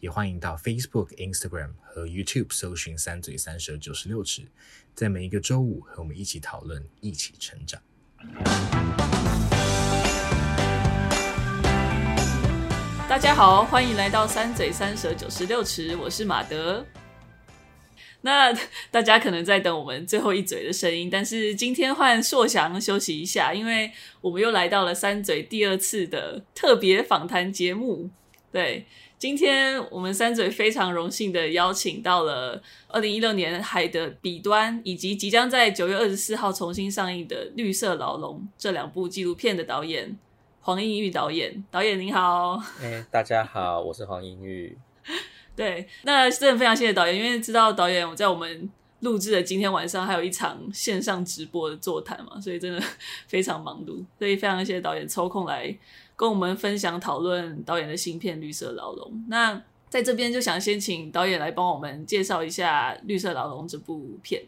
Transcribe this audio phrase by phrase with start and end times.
[0.00, 4.42] 也欢迎到 Facebook、Instagram 和 YouTube 搜寻“三嘴三舌九十六尺”，
[4.94, 7.82] 在每一个周五和我们一起讨论，一起成长。
[13.08, 16.86] 大家好，欢迎来到“三嘴三舌九十六尺”，我是马德。
[18.20, 18.56] 那
[18.92, 28.10] 大家可能在等我们最后一嘴的声音，但是今天换硕翔休息一下，因为我们又来到了三嘴第二次的特别访谈节目，
[28.52, 28.86] 对。
[29.18, 40.16] 今天我们三嘴非常荣幸的邀请到了二零一六年《海的彼端》以及即将在九月二十四号重新上映的《绿色牢笼》这两部纪录片的导演
[40.60, 41.64] 黄英玉导演。
[41.68, 44.78] 导演您好，哎、欸，大家好，我是黄英玉。
[45.56, 48.70] 对，那真的非常谢谢导演，因为知道导演我在我们
[49.00, 52.80] 录制的今天晚上还有一场线上直播的座谈嘛，所以真的
[53.26, 55.76] 非常忙碌，所以非常谢谢导演抽空来。
[56.18, 59.08] 跟我们分享讨论导演的新片《绿色牢笼》。
[59.28, 64.42] 那在这边就想先请导演来帮我们介绍一下《绿色牢笼》这部片。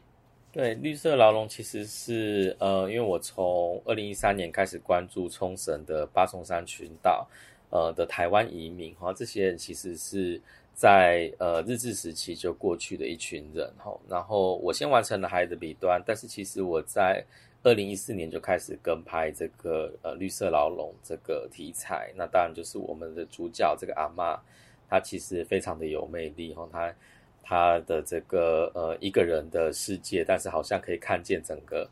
[0.51, 7.29] 对，《绿色牢笼》其实是呃，因为我从二零一三年开始关注冲绳的八重山群岛
[7.71, 10.43] 呃的台湾移民哈，这些人其实是
[10.75, 13.97] 在呃日治时期就过去的一群人哈。
[14.09, 17.25] 然后我先完成了《海的彼端》，但是其实我在
[17.63, 24.39] 二零一四年就开始跟拍这个呃绿色牢笼这个题材，那当然就是我们的主角这个阿嬷，
[24.89, 26.95] 她其实非常的有魅力哈，她
[27.43, 31.87] 她的这个呃一个人的世界，但是好像可以看见整个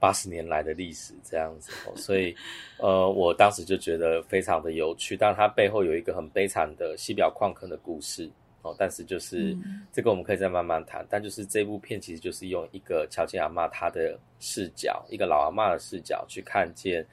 [0.00, 2.34] 八十年来的历史这样子，所以
[2.78, 8.30] 呃我当时就觉得非常的有趣，但它背后有一个很悲惨的西表矿坑的故事。
[8.62, 9.56] 哦，但是就是
[9.92, 11.02] 这个我们可以再慢慢谈。
[11.02, 17.06] 嗯、但就是这部片其实就是用一个乔金阿妈她的视角，一个老阿妈的视角去看见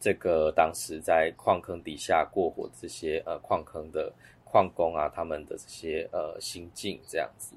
[0.00, 4.12] 这个当时在矿坑底下过活这些呃矿坑的
[4.44, 7.54] 矿工啊，他们的这些呃心境这样子。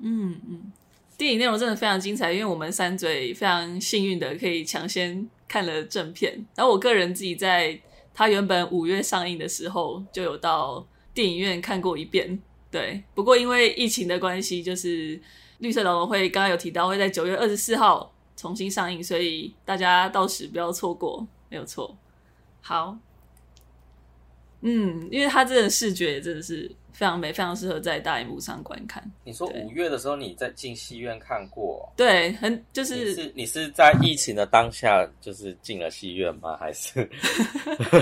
[0.00, 0.72] 嗯嗯，
[1.16, 6.44] 电影内容真的非常精彩，因为我们三嘴非常幸运的可以抢先看了正片。
[6.54, 7.80] 然后我个人自己在
[8.12, 12.38] 它原本五月上映的时候就有到电影院看过一遍。
[12.70, 15.20] 对，不过因为疫情的关系，就是
[15.58, 21.96] 绿色牢笼会刚刚有提到会在九月二十四号重新上映，所以大家到时不要错过，没有错。
[22.60, 22.98] 好，
[24.60, 29.00] 嗯，因为它这个视觉真的是非常美，非常适合在大荧幕上观看。
[29.22, 31.88] 你说五月的时候你在进戏院看过？
[31.96, 36.56] 对，很就是你是你是在疫情的当下就是进了戏院吗？
[36.58, 37.08] 还是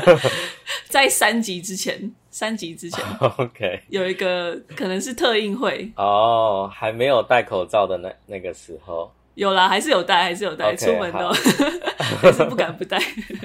[0.88, 2.10] 在三级之前？
[2.30, 3.04] 三级之前，
[3.36, 11.28] OK，有一个可能是特映会哦，oh, 还没有戴口罩的那那个时候，有啦，还是有带，还是有带，okay, 出门都
[12.20, 13.00] 还是不敢不带，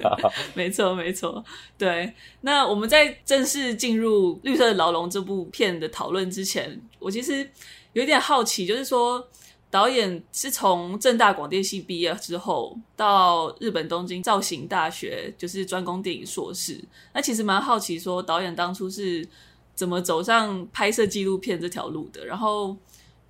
[0.55, 1.45] 没错没错，
[1.77, 2.11] 对。
[2.41, 7.47] 那我们在正式进入《绿色牢笼》这部片的讨论之前，我其实
[7.93, 9.27] 有点好奇，就是说。
[9.69, 16.77] 导演是从正大广电系毕业之后，到日本东京造型大学，就是专攻电影硕士。
[17.13, 19.25] 那其实蛮好奇，说导演当初是
[19.73, 22.25] 怎么走上拍摄纪录片这条路的？
[22.25, 22.75] 然后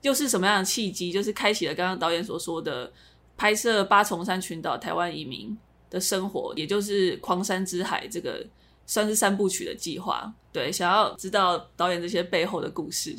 [0.02, 2.92] 又是什么样的契机，就是开启了刚刚导演所说的
[3.38, 5.58] 拍摄八重山群岛台湾移民
[5.90, 8.46] 的生活，也就是《狂山之海》这个
[8.86, 10.34] 算是三部曲的计划。
[10.52, 13.16] 对，想要知道导演这些背后的故事。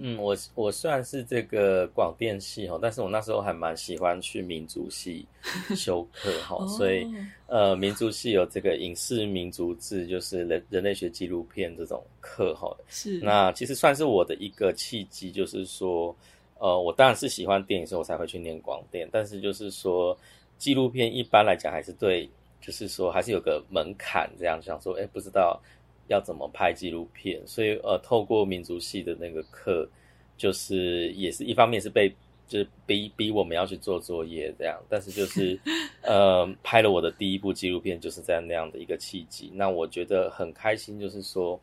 [0.00, 5.24] 嗯，我我算是这个广电系哈，但是我那时候还蛮喜欢去民族系
[5.76, 7.06] 修课哈，所以
[7.46, 12.76] 呃，民族系有这个影视民族志，就是人人类学纪录片这种课哈。
[12.88, 16.14] 是，那其实算是我的一个契机，就是说，
[16.58, 20.18] 呃，我当然是喜欢电影，所以我才会去念广电，但是就是说，
[20.58, 22.28] 纪录片一般来讲还是对，
[22.60, 25.60] 就是说还是有个门槛，这样想说，哎，不知道。
[26.08, 27.40] 要怎么拍纪录片？
[27.46, 29.88] 所以呃，透过民族系的那个课，
[30.36, 32.08] 就是也是一方面是被
[32.48, 35.58] 就是逼逼我们要去做作业这样，但是就是
[36.02, 39.50] 呃，拍了我的第一部纪录片，就是在那样的一个契机。
[39.54, 41.58] 那我觉得很开心，就是说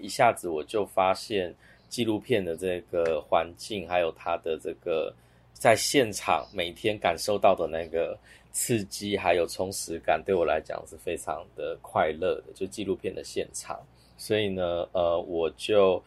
[0.00, 1.52] 一下子我就发现
[1.88, 5.12] 纪录片的这个环境，还有它的这个
[5.60, 8.18] 在现场每天感受到的那个。
[8.52, 13.78] 刺激还有充实感，对我来讲是非常的快乐的，就纪录片的现场。
[14.18, 16.02] 所以呢，呃，我就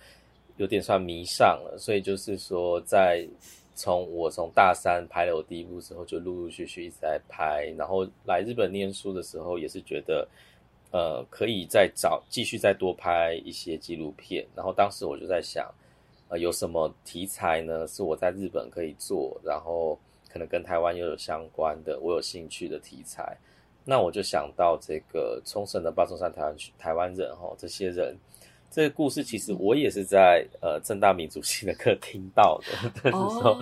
[0.58, 1.78] 有点算迷上了。
[1.80, 3.26] 所以就是说，在
[3.76, 7.74] 从我从大三拍了我第一部之后，就陆陆续续一直在拍。
[7.78, 10.28] 然后来日本念书的时候，也是觉得，
[10.92, 14.46] 呃，可以再找继续再多拍一些纪录片。
[14.54, 15.74] 然后当时我就在想，
[16.34, 17.86] 呃，有什么题材呢？
[17.86, 19.96] 是我在日本可以做，然后
[20.28, 23.38] 可能跟台湾又有相关的，我有兴趣的题材。
[23.86, 28.18] 那我就想到这个冲绳的八重山台湾台湾人哈，这些人。
[28.72, 33.62] 这个故事其实我也是在呃正大民主系的课听到的， 但是说，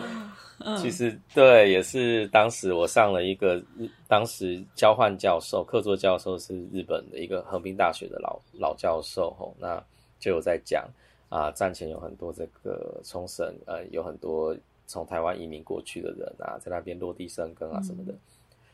[0.77, 9.83] 其实对，也是当时我上了一个日，当时交换教授，客座教授是日本的一个横滨大学的老老教授吼，那
[10.17, 10.87] 就有在讲
[11.31, 14.53] 啊，战前有很多这个冲绳呃，有很多
[14.85, 18.11] 从台湾移民过去的人啊，在那边落地生根啊什么的。
[18.11, 18.19] 嗯、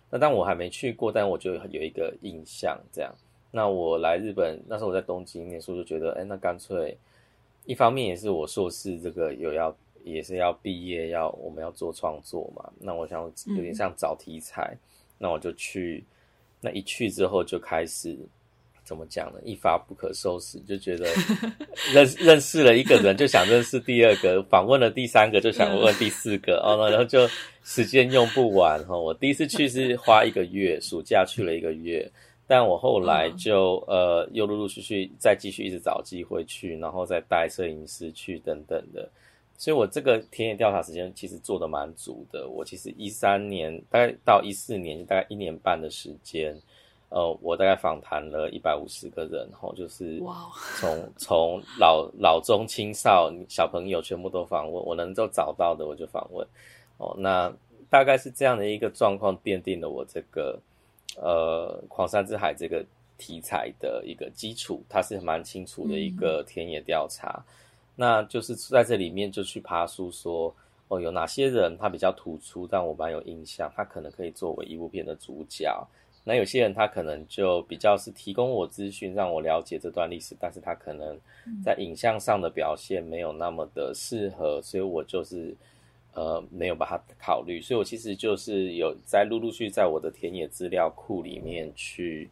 [0.09, 3.13] 那但我还没去过，但我就有一个印象这样。
[3.51, 6.97] 那我来日本，那时候我在东京念书，就觉得，哎，那干脆，
[7.65, 12.73] 一方面也是我硕士这个有要，也是要毕业，要我们要做创作嘛。
[12.79, 14.79] 那我想有点像找题材，嗯、
[15.19, 16.03] 那我就去，
[16.59, 18.17] 那一去之后就开始，
[18.87, 19.39] 怎么讲呢？
[19.43, 21.05] 一发不可收拾，就觉得
[21.93, 27.27] 认认识了一个人，就想认识第二个，访问了第三个，就想问第四个，哦，然后就
[27.63, 28.97] 时间用不完哈。
[28.97, 32.09] 我第一次去是花一个月，暑假去了一个月。
[32.49, 39.09] 但我后来就呃又陆陆续续再继续一直找机会去，然后再带摄影师去等等的，
[39.57, 42.47] 所以我这个田野调查时间其实做得蛮足的。
[42.47, 46.57] 我其实一三年大概到一四年大概一年半的时间，
[47.09, 50.21] 呃，我大概访谈了一百五十个人，吼，就是
[50.79, 56.47] 从 从老老中青少小朋友全部都访问，我能够找到的我就访问，
[56.97, 57.51] 哦，那
[57.89, 60.59] 大概是这样的一个状况奠定了我这个。
[61.19, 62.85] 呃，狂山之海这个
[63.17, 67.43] 题材的一个基础，它是蛮清楚的一个田野调查。
[67.43, 67.53] 嗯、
[67.95, 70.53] 那就是在这里面就去爬梳说，
[70.89, 75.75] 哦，有哪些人他比较突出，但我蛮有印象，他可能可以作为一部片的主角。
[76.27, 81.17] 那有些人他可能就比较是提供我资讯，让我了解这段历史，但是他可能
[81.63, 85.55] 在影像上的表现没有那么的适合，所以我就是。
[86.13, 92.27] 呃，没有把它考虑，所以我其实就是有在陆陆续续在我的田野资料库里面去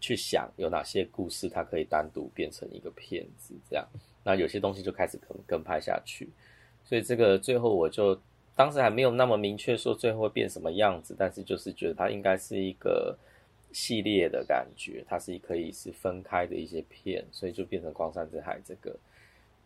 [0.00, 3.86] 去想有哪些故事，它可以单独变成一个片子，这样，
[4.24, 6.28] 那有些东西就开始跟跟拍下去，
[6.82, 8.20] 所以这个最后我就
[8.56, 13.16] 当时还没有那么明确说最后会变什么样子，但是就是觉得它应该是一个
[13.72, 18.96] 系列的感觉，它是可以是分开的一些片，所以就变成光山之海这个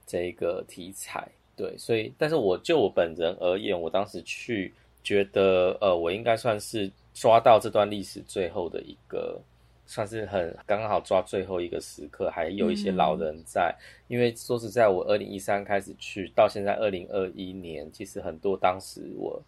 [0.06, 1.26] 这一个题材。
[1.56, 4.74] 对，所以，但是我就我本人而言，我当时去
[5.04, 9.40] 觉得，呃，我应该算是抓到这段历史最后的一个，
[9.86, 13.72] 算是很刚刚好抓最后一个时刻，还有一些老人在。
[14.08, 19.40] 因为说实在，我二零一三开始去，到现在二零二一年，其实很多当时我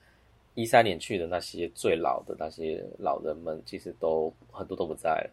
[0.57, 5.31] 一三年去的那些最老的那些老人们，其实都很多都不在了，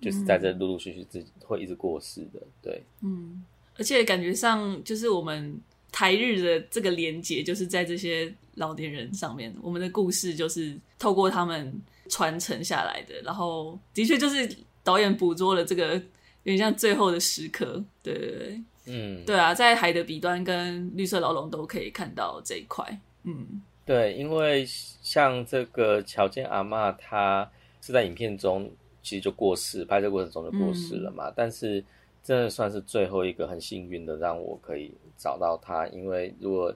[0.00, 2.40] 就是在这陆陆续续自己会一直过世的。
[2.62, 3.44] 对，嗯，
[3.76, 5.60] 而且感觉上就是我们。
[5.92, 11.72] 台日的这个连结，就是在这些老年人上面，我们的故事就是透过他们
[12.10, 13.14] 传承下来的。
[13.22, 14.46] 然后，的确就是
[14.84, 16.02] 导演捕捉了这个有
[16.44, 27.50] 点像最后的时刻，对对对，嗯，对啊，在海的彼端跟绿色牢笼都可以看到这一块，嗯，对，因为像这个乔建阿嬷，她
[27.80, 28.70] 是在影片中
[29.02, 31.82] 其实就过世，拍摄过程中就过世了嘛，嗯、但是。
[32.26, 35.86] 真的算是最后一个很幸运的，让我可以找到她。
[35.86, 36.74] 因为如果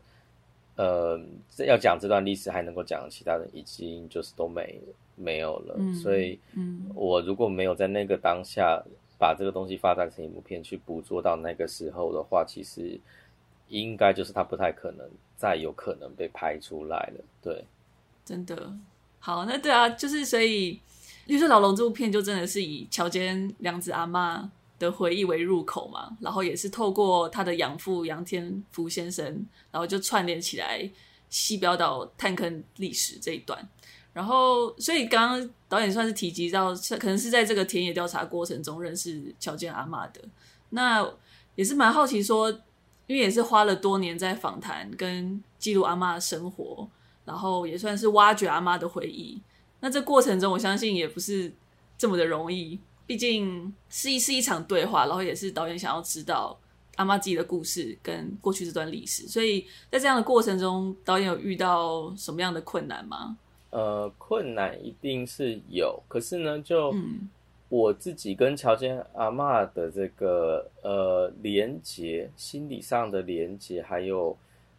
[0.76, 1.20] 呃
[1.66, 4.80] 要讲这段历史还能够讲，其他人已经就是都没
[5.16, 5.74] 没有了。
[5.76, 6.38] 嗯、所以，
[6.94, 8.80] 我如果没有在那个当下
[9.18, 12.96] 把这个东西发展成一部片去捕捉到那个时候的话，其实
[13.70, 17.24] 应该就是他不太可能再有可能被拍出来了。
[17.40, 17.64] 对，
[18.24, 18.76] 真的
[19.18, 20.74] 好，那对啊，就是所以
[21.26, 29.24] 《绿色牢笼》这部片就真的是以桥间凉子阿妈的回忆为入口嘛，然后也是透过他的养父杨天福先生，
[29.70, 30.90] 然后就串联起来
[31.28, 33.66] 西表岛探坑历史这一段。
[34.12, 40.20] 然后，所以刚刚导演算是提及到，可能是在这个田野调查过程中认识桥间阿嬷的。
[40.70, 41.08] 那
[41.54, 42.52] 也是蛮好奇说，
[43.10, 46.88] 因为也是花了多年在访谈跟记录阿妈的生活，
[47.24, 49.42] 然后也算是挖掘阿妈的回忆。
[49.80, 51.52] 那这过程中，我相信也不是
[51.98, 52.78] 这么的容易。
[53.08, 56.56] 毕竟是一是一场对话，然后也是导演想要知道
[56.94, 63.36] 阿妈自己的故事跟过去这段历史，所以在这样的过程中，导演有遇到什么样的困难吗？
[63.70, 66.94] 呃，困难一定是有，可是呢，就
[67.70, 74.36] 我自己跟乔迁阿嬷的这个呃连接，心理上的连接，还有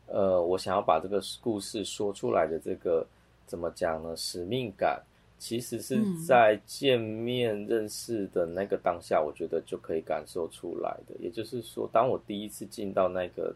[0.07, 3.07] 呃，我想要把这个故事说出来的这个
[3.45, 4.13] 怎么讲呢？
[4.17, 5.01] 使命感，
[5.39, 11.15] 其实是在见面认识的那个当下，我觉得就可以感受出来的。
[11.19, 13.55] 也就是说，当我第一次进到那个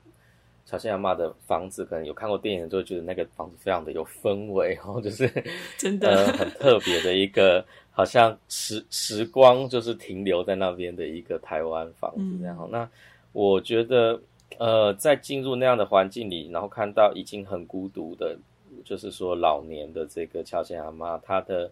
[0.65, 5.31] 乔迁阿妈的房子，可能有看过电影，就会觉得那个房子非常的有氛围，然 后就是
[5.77, 12.57] 真的、呃、很特别的一个，好像时时光就是停留在那边的一个台湾房子这样。
[12.61, 12.89] 嗯、那
[13.31, 14.19] 我觉得，
[14.57, 18.35] 呃，在进入那样的环境里，然后看到已经很孤独的，
[18.83, 21.71] 就是说老年的这个乔迁阿妈，她的，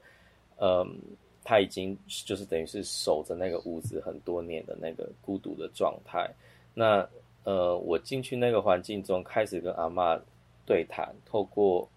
[0.57, 0.85] 呃，
[1.43, 6.29] 她已经就是等于是守着那个屋子很多年的那个孤独的状态，
[6.75, 7.03] 那。
[7.43, 10.17] 呃，我进去那个环境中，开始跟阿嬷
[10.65, 11.89] 对谈，透过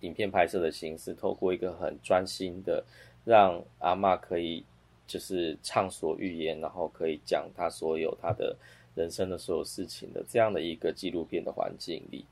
[0.00, 2.82] 影片拍摄的形式，透过一个很专心的，
[3.22, 4.64] 让阿嬷可以
[5.06, 8.56] 就是畅所欲言，然后可以讲她所有她的
[8.94, 12.24] 人生的所有事情的这样的一个纪录片的环境里，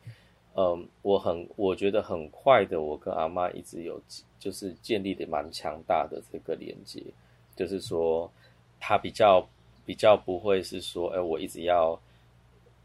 [0.57, 4.01] 嗯，我很我觉得很快的，我跟阿嬷一直有
[4.39, 7.03] 就是建立的蛮强大的这个连接，
[7.55, 8.33] 就是说
[8.81, 9.47] 她比较
[9.85, 12.01] 比较不会是说，哎，我一直要。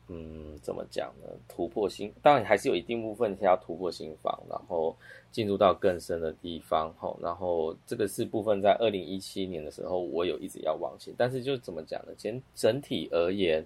[0.08, 1.30] 嗯，怎么讲呢？
[1.48, 4.96] 突破心，当然还是有一定部分是要突破心房，然后
[5.32, 6.94] 进入到更深的地方。
[6.98, 12.14] 吼，然后这个是部分在二零一七年的时候，我有一直要往前，但是就怎么讲呢？
[12.18, 13.66] 整整体而言，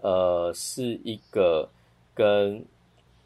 [0.00, 1.68] 呃，是一个
[2.14, 2.64] 跟。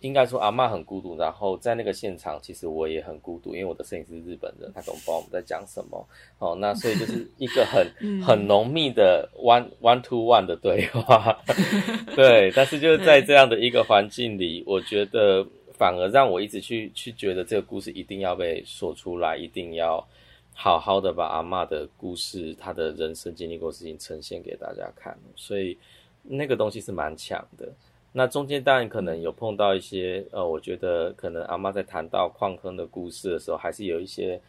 [0.06, 6.08] 应该说阿嬷很孤独，然后在那个现场，其实我也很孤独，因为我的摄影师是日本人，他根本不知道我们在讲什么。
[6.38, 7.86] 哦，那所以就是一个很
[8.22, 11.36] 很浓密的 one one to one 的对话，
[12.14, 12.52] 对。
[12.52, 15.44] 但是就是在这样的一个环境里，我觉得
[15.74, 20.06] 反而让我一直去去觉得这个故事一定要被说出来，一定要
[20.54, 25.18] 好好的把阿嬷的故事、她的人生经历过事情呈现给大家看。
[25.34, 25.76] 所以
[26.22, 27.68] 那个东西是蛮强的。
[28.12, 34.40] 那中间当然可能有碰到一些，呃，我觉得可能阿妈在谈到矿坑的故事的时候，还是有一些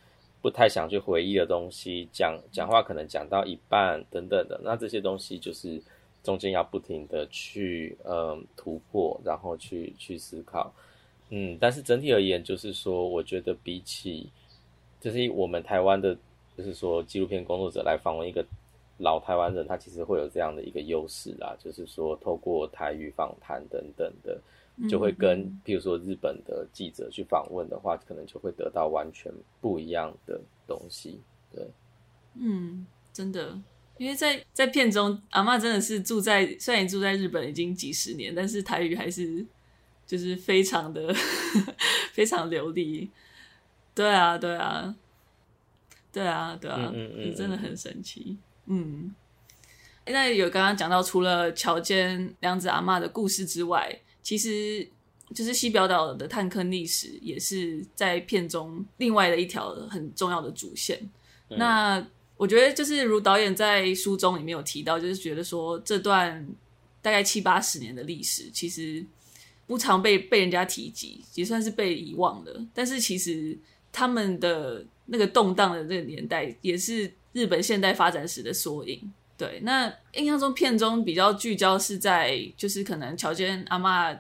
[0.42, 5.82] 不太想去回忆的东西，讲讲话可能讲到一半等等的，那这些东西就是
[6.24, 10.74] 中间要不停的去呃突破，然后去去思考，
[11.30, 14.30] 嗯，但是整体而言，就是说，我觉得比起
[15.02, 16.16] 就是我们台湾的，
[16.58, 18.46] 就是说纪录片工作者来访问一个。
[18.98, 24.42] 老台湾人他其实会有这样的一个优势啦，就是说透过台语访谈等等的，
[24.90, 31.22] 就会跟譬如说日本的记者去访问的话，可能就会得到完全不一样的东西。
[31.54, 31.68] 对，
[32.36, 33.60] 嗯，真的，
[33.98, 39.46] 因为在在片中，阿妈真的是住在虽然住在日本已经几十年，但是台语还是
[40.06, 41.14] 就是非常的
[42.14, 43.10] 非常流利。
[43.94, 44.96] 对啊，对啊，
[46.12, 48.38] 对啊，对啊，嗯嗯，真的很神奇。
[48.70, 49.16] 嗯，
[50.06, 54.86] 那有刚刚讲到，除了乔间凉子阿妈的故事之外，其实
[55.34, 61.00] 就是西表岛的探坑历史，也是在片中另外的一条很重要的主线。
[61.50, 66.46] 嗯、那我觉得，就是如导演在书中里面有提到，就是觉得说这段
[67.02, 69.06] 大概七八十年的历史，其实
[69.66, 72.66] 不常被被人家提及，也算是被遗忘的。
[72.74, 73.58] 但是其实
[73.94, 77.10] 他们的那个动荡的那个年代，也是。
[77.38, 79.14] 日本现代发展史的缩影。
[79.38, 84.12] 对，那印象中片中比较聚焦是在，就是可能乔娟阿妈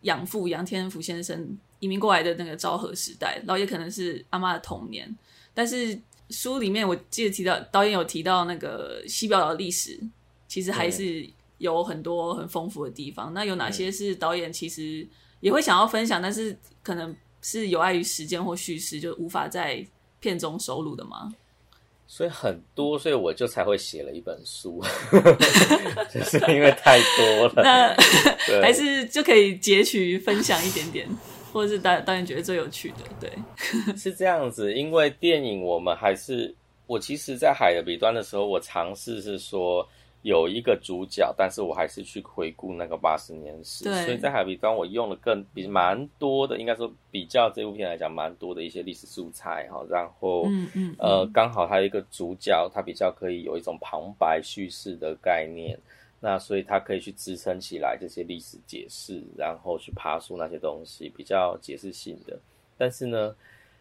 [0.00, 5.16] 养父杨天福先生移民过来的那个昭和时代，然后也可能是阿妈的童年。
[5.54, 5.96] 但是
[6.30, 10.00] 书里面我记得提到导演有提到那个西表岛的历史，
[10.48, 11.24] 其实还是
[11.58, 13.32] 有很多很丰富的地方。
[13.32, 15.06] 那有哪些是导演其实
[15.38, 19.86] 也会想要分享，但是可能是有碍于时间或叙事，就无法在
[20.18, 21.32] 片中收录的吗？
[22.08, 24.82] 所以很多，所以我就才会写了一本书，
[26.12, 27.52] 就是因为太多了。
[27.56, 27.94] 那
[28.62, 31.08] 还是就可以截取分享一点点，
[31.52, 33.30] 或者是导导演觉得最有趣的，对，
[33.96, 34.72] 是这样子。
[34.72, 36.54] 因为电影，我们还是
[36.86, 39.86] 我其实，在海的彼端的时候，我尝试是说。
[40.26, 55.78] 有一个主角，但是我还是去回顾那个八十年史，所以在海比端我用了更比蛮多的，应该说比较这部片来讲蛮多的一些历史素材哈，然后嗯嗯呃刚好还有一个主角，他比较可以有一种旁白叙事的概念，
[56.18, 62.36] 那所以它可以去支撑起来这些历史解释，然后去爬梳那些东西比较解释性的。
[62.76, 63.36] 但是呢，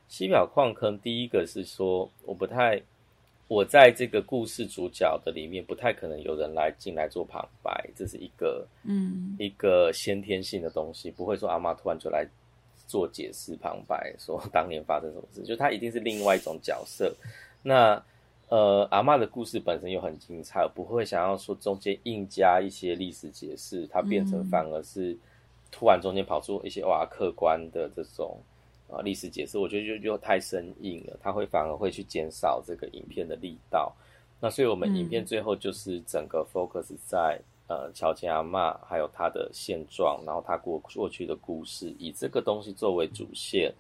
[0.08, 2.84] 西表矿坑第一个是说我不太。
[3.48, 12.28] 我在这个故事主角的里面，不太可能有人来进来做旁白，这是一个嗯一个先天性的东西，不会说阿嬷突然就来
[12.88, 17.16] 做解释旁白，说当年发生什么事，就他一定是另外一种角色。
[17.62, 18.02] 那
[18.48, 25.18] 呃，阿嬷的故事本身又很精彩，不会想要说中间硬加一些历史解释，它变成反而是
[25.72, 28.38] 突然中间跑出一些哇客观的这种
[28.90, 33.94] 啊历史解释，我觉得就就太生硬了，它会反而会去减少这个影片的力道。
[34.40, 43.74] 那所以我们影片最后就是整个 focus 在、嗯、呃乔间阿嬷还有他的现状，然后他过过去的故事，以这个东西作为主线。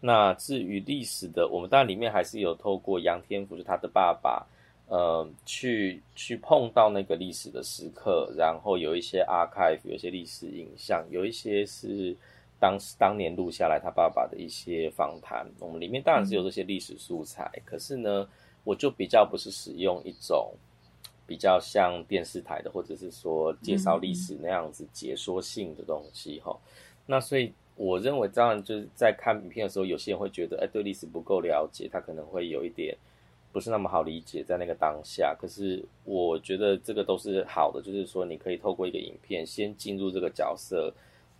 [0.00, 4.46] 那至于历史的，我们当然里面还是有透过杨天福，就他的爸爸。
[4.90, 12.16] 呃，去去碰到那个历史的时刻，然后有一些 archive，有一些历史影像，有一些是
[12.60, 15.46] 当时当年录下来他爸爸的一些访谈。
[15.58, 18.28] 我们里面当然是有这些历史素材，嗯、可是呢，
[18.64, 20.52] 我就比较不是使用一种
[21.26, 26.60] 比较像电视台的，或者是说介绍历史那样子解说性的东西哈、嗯。
[27.06, 32.96] 那所以我认为，当然就是在看影片的时候，有些人会觉得，哎，对历史不够了解，他可能会有一点。
[33.50, 40.92] 不是那么好理解，在那个当下，可是我觉得这个都是好的，就是说你可以透过一个影片，先进入这个角色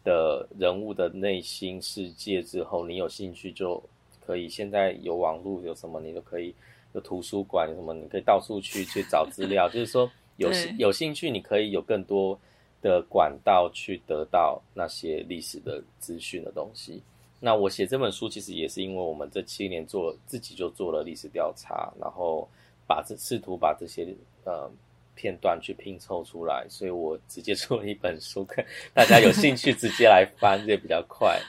[0.08, 3.82] 的人物的内心世界之后，你有兴趣就
[4.24, 4.48] 可以。
[4.48, 6.54] 现在有网络，有什么你都可以，
[6.94, 9.68] 有图书馆，有什么你可以到处去去找资料。
[9.68, 10.48] 就是说有
[10.78, 12.38] 有兴趣，你可以有更多
[12.80, 17.02] 的管道去得到那些历史的资讯的东西。
[17.38, 22.48] 那我写这本书其实也是因为我们这七年做自己就做了历史调查，然后
[22.86, 24.08] 把这试图把这些
[24.44, 24.70] 呃
[25.18, 31.40] 片段去拼凑出来，所以我直接出了一本书，看 大家有兴趣直接来翻这也比较快。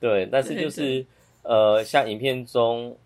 [0.00, 1.04] 对，但是就是
[1.42, 2.96] 呃，像影片中，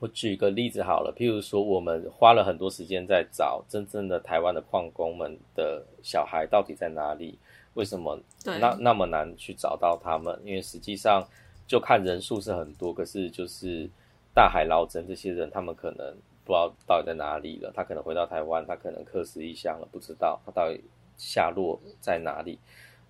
[0.00, 7.38] 我举个例子好了，譬如说我们花了很多时间在找真正的台湾的矿工们的小孩到底在哪里。
[7.74, 10.36] 为什么那那么难去找到他们？
[10.44, 11.24] 因为实际上
[11.68, 13.88] 就看人数是很多，可是就是
[14.34, 16.12] 大海捞针，这些人他们可能
[16.44, 17.72] 不知道到底在哪里了。
[17.74, 20.80] 他可能回到台湾，他可能客死异乡了，不知道他到底
[21.16, 22.58] 下落在哪里。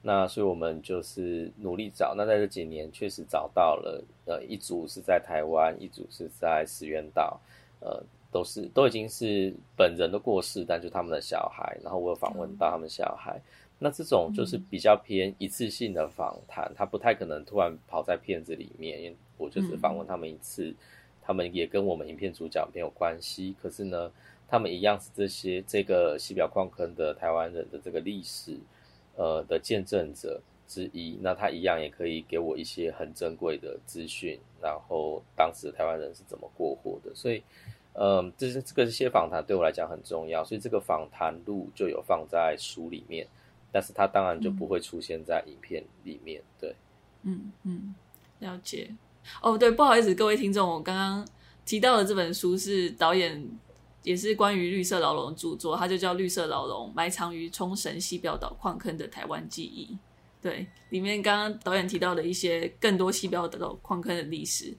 [0.03, 2.15] 那所以我们就是努力找。
[2.17, 7.39] 那在这几年确实找到了，呃，一组是在台湾，一组是在石原岛，
[7.81, 11.76] 呃，都是都已经是本人的过世，但就他们的小孩。
[11.83, 13.41] 然后我有访问到他们小孩。
[13.83, 20.75] 那这种就是比较偏一次性的访谈，他不太可能突然跑在片子里面，因为我就是访问他们一次，
[21.23, 23.54] 他们也跟我们影片主角没有关系。
[23.61, 24.11] 可是呢，
[24.49, 28.59] 他们一样是这些这个西表矿坑的台湾人的这个历史，
[29.17, 31.19] 呃的见证者之一。
[31.21, 37.15] 那他一样也可以给我一些很珍贵的资讯，然后当时台湾人是怎么过活的。
[37.15, 37.43] 所以，
[37.95, 43.26] 嗯，这是这个这些访谈对我来讲很重要，所以这个访谈录就有放在书里面。
[43.73, 46.75] 但是它当然就不会出现在影片里面，对，
[47.23, 47.95] 嗯嗯，
[48.41, 48.91] 了解。
[49.43, 51.26] 哦，对，不好意思，各位听众，我刚刚
[51.65, 53.49] 提到的这本书是导演
[54.02, 59.95] 也是关于绿色牢笼的著作，它就叫《绿色牢笼：埋藏于冲绳西表岛矿坑的台湾记忆》。
[60.43, 64.75] 对，里面刚刚导演提到的一些更多西表岛矿坑的历史，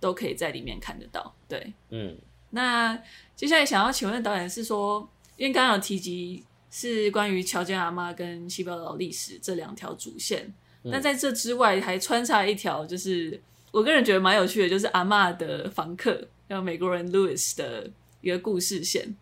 [0.00, 1.34] 都可以在里面看得到。
[1.48, 2.16] 对，嗯。
[2.50, 2.98] 那
[3.36, 6.44] 接下来想要请问导演是说，因为刚刚有提及。
[6.76, 13.40] 是关于乔间阿妈跟西表岛历史这两条主线，那、嗯、在这之外还穿插一条，就是
[13.74, 16.12] 我个人觉得蛮有趣的，就是阿嬷的房客，
[16.48, 19.12] 还有美国人 Louis 的一个故事线。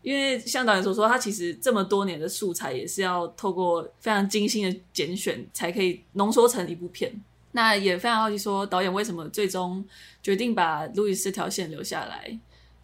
[0.00, 7.12] 因为像导演所说，他其实这么多年的素材也是要透过非常精心的拣选，才可以浓缩成一部片。
[7.52, 9.84] 那也非常好奇，说导演为什么最终
[10.22, 12.38] 决定把 Louis 这条线留下来，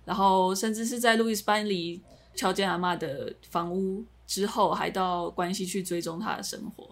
[0.05, 1.99] 然后甚至是在 Louis 搬离
[2.35, 4.05] 乔间阿嬷的房屋。
[4.27, 6.89] 之后还到关系去追踪他的生活。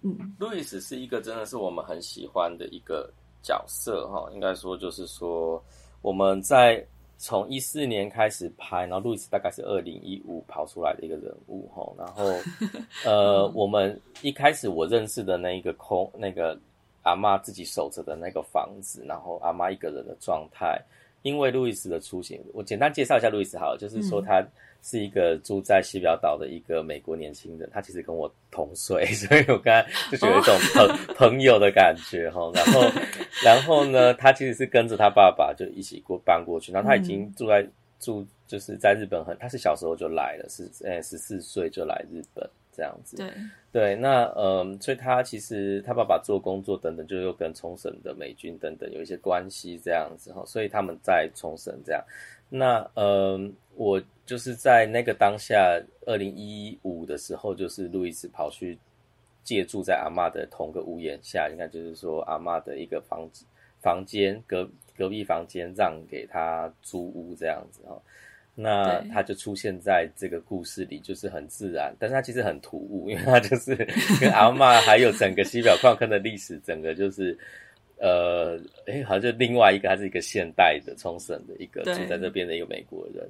[0.00, 3.08] 嗯，路易斯是一个真的是我们很喜欢的一个
[3.42, 5.62] 角色哈，应该说就是说
[6.00, 6.84] 我们在
[7.18, 12.24] 从一四年开始拍，然后路易斯大概是二零一五跑出来的一个人物哈，然后
[13.06, 16.58] 呃，我们一开始我认识的那一个空那个
[17.02, 20.80] 阿妈自己守着的那个房子，然后阿妈一个人的状态，
[21.22, 24.44] 因为路易斯的出行，我简单介绍一下路易斯好了，就是说他。
[24.84, 32.50] 是一个住在西表岛的一个美国年轻人，他其实跟我同岁， 所以我刚才就觉得有一种朋朋友的感觉哈。
[32.52, 32.90] 然后，
[33.44, 37.64] 然后呢，他其实是跟着他爸爸就一起过搬过去，然后他已经住在
[38.00, 43.16] 住就是在日本很，他是小时候就来了，是呃十四岁就来日本这样子。
[43.16, 43.30] 对
[43.70, 52.02] 对，那嗯，所以他其实他爸爸做工作等等，就又跟冲绳的美军等等有一些关系这样子哈，所以他们在冲绳这样。
[52.48, 54.02] 那嗯，我。
[54.24, 58.78] 就是在那个当下，二零一五的时候，就是路易斯跑去
[59.42, 63.44] 借住在阿嬷的同个屋檐下，应该就是说阿嬷的一个房子
[63.82, 68.00] 房间隔隔壁房间让给他租屋这样子哈。
[68.54, 73.74] 那他就出现在这个故事里，就是很自然，但是他其实很突兀，因为他就是
[74.20, 77.36] 跟阿嬷还有整个西表矿坑的历史，整个就是
[77.96, 83.26] 呃，哎，好像就另外一个，他是一个现代的冲绳的一个住在这边的一个美国人，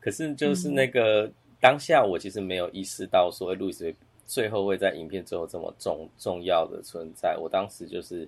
[0.00, 3.94] 可是就是那个、嗯、当下我其实没有意识到说路易斯
[4.26, 8.26] 最后会在影片最后这么重重要的存在，我当时就是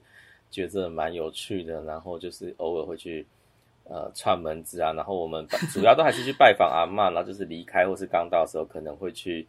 [0.50, 3.26] 觉得蛮有趣的，然后就是偶尔会去。
[3.86, 9.46] 呃，串门子啊，然后我们主要都还是去拜访阿嬷，然后就是离开或是刚到的时候，可能会去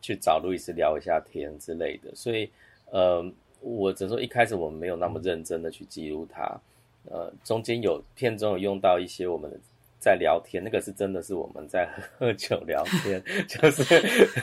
[0.00, 2.10] 去找路易斯聊一下天之类的。
[2.14, 2.48] 所以，
[2.90, 3.22] 呃，
[3.60, 6.58] 我只能说一开始我们没有那么认真的去记录他，
[7.10, 9.56] 呃，中间有片中有用到一些我们的
[10.04, 11.88] 在聊天，那个是真的是我们在
[12.18, 13.82] 喝酒聊天， 就是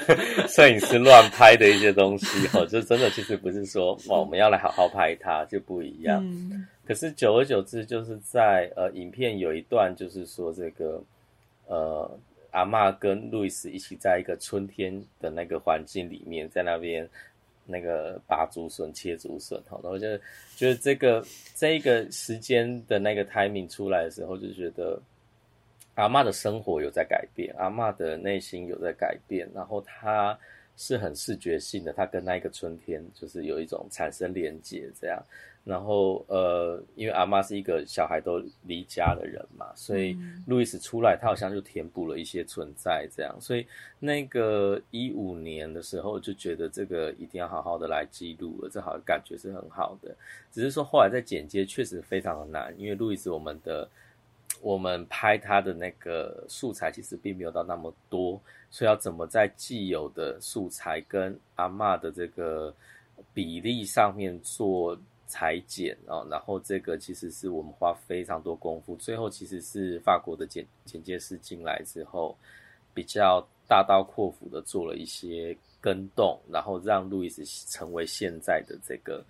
[0.49, 2.25] 摄影师乱拍的一些东西
[2.57, 6.19] 哦， 就真的其实不是说哇我们要来好好拍它就不一样。
[6.25, 11.01] 嗯可是久而久之，就是在呃，影片有一段，就是说这个
[11.67, 12.19] 呃，
[12.49, 17.07] 阿嬷跟路易斯一起在一个春天的那个环境里面，在那边
[17.65, 20.17] 那个拔竹笋、切竹笋，好，然后就
[20.57, 21.23] 觉得这个
[21.55, 24.99] 这一个时间的那个 timing 出来的时候，就觉得
[25.95, 30.37] 阿嬷的生活有在改变，阿嬷的内心有在改变，然后她
[30.77, 35.21] 是很视觉性的，她跟那个春天就是有一种产生连接，这样。
[35.63, 43.39] 然后，呃，因为阿嬷是一个小孩都离家的人嘛，所以路易斯出来，他好像就填补了一些存在，这样。
[43.39, 43.67] 所以
[43.99, 50.15] 那个一五年的时候，就觉得这个一定要好好的来记录了，这好像感觉是很好的。
[50.51, 53.87] 只是说后来在剪接确实非常的难，因为路易斯我们的
[54.61, 62.73] 我们拍他的那个素材其实并没有到那么多，所以要怎么在既有的素材跟阿嬷的这个
[63.33, 64.97] 比例上面做。
[65.33, 72.37] 裁剪哦，然后这个其实是我们花非常多功夫，最后其实是法国的剪剪接师进来之后，
[72.93, 79.23] 比较大刀阔斧的做了一些更动，然后让路易斯成为现在的这个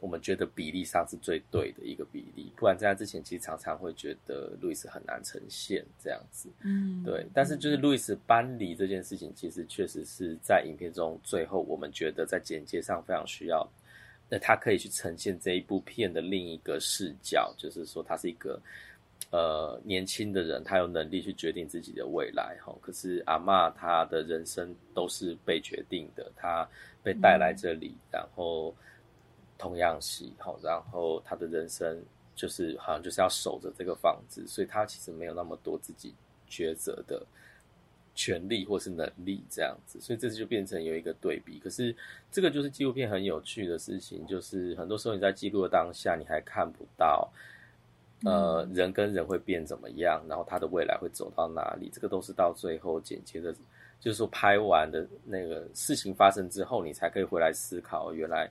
[0.00, 13.68] 我们觉得比例上是最对的一个比例，不然在他之前其实常常会觉得路易斯很难呈现这样子，嗯，对，但是就是路易斯搬离这件事情，其实确实是在影片中最后我们觉得在剪接上非常需要。
[14.30, 18.60] 那他可以去呈现这一部片的另一个视角，就是说他是一个
[19.30, 22.76] 呃年轻的人，他有能力去决定自己的未来哈。
[22.82, 26.68] 可是阿嬷她的人生都是被决定的，她
[27.02, 28.74] 被带来这里，然后
[29.58, 32.00] 童养媳好，然后他的人生
[32.34, 36.14] 就是好像就是要守着这个房子，所以他其实没有那么多自己
[36.48, 37.26] 抉择的。
[38.14, 41.60] 权利或是能力这样子，所以这次就变成有一个对比。
[41.60, 41.94] 可是
[42.32, 47.30] 这个就是纪录片很有趣的事情，就是很多时候你在记录的当下，你还看不到，
[48.24, 51.88] 呃，人跟人会变怎么样，然后他的未来会走到哪里。
[51.92, 53.54] 这个都是到最后剪接的，
[54.00, 58.50] 就是说拍完的那个事情发生之后，你才可以回来思考，原来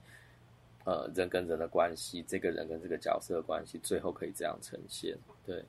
[0.88, 5.16] 呃人跟人的关系，这个人跟这个角色的关系，最后可以这样呈现。
[5.46, 5.64] 对，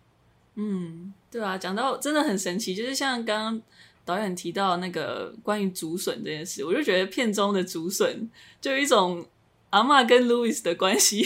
[0.55, 3.63] 嗯，对啊，讲到真的很神奇，就是像刚刚。
[4.05, 8.27] 导演提到那个关于竹笋这件事，我就觉得片中的竹笋
[8.59, 9.23] 就有一种
[9.69, 11.23] 阿嬷跟路易斯的关系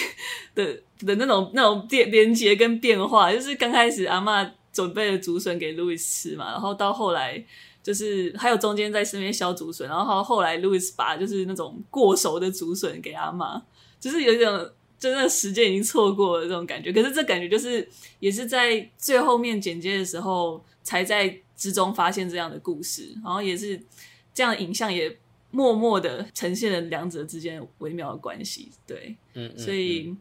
[0.52, 0.64] 的
[0.98, 7.40] 的那种那种连连接跟变化，就是刚开始阿嬷准备了竹笋给路易斯吃嘛，然后到后来
[7.85, 13.62] 就是还有中间在身边削竹笋，然后后来路易斯把就是那种过熟的竹笋给阿嬷，
[14.03, 17.88] 就是有一种真的时间已经错过了这种感觉，可是这感觉就是
[18.19, 21.41] 也是在最后面剪接的时候才在。
[21.55, 23.81] 之中发现这样的故事，然后也是
[24.35, 25.17] 这样的影像，也
[25.53, 28.73] 默默的呈现了两者之间微妙的关系。
[28.85, 30.12] 对，嗯，嗯，嗯，所以，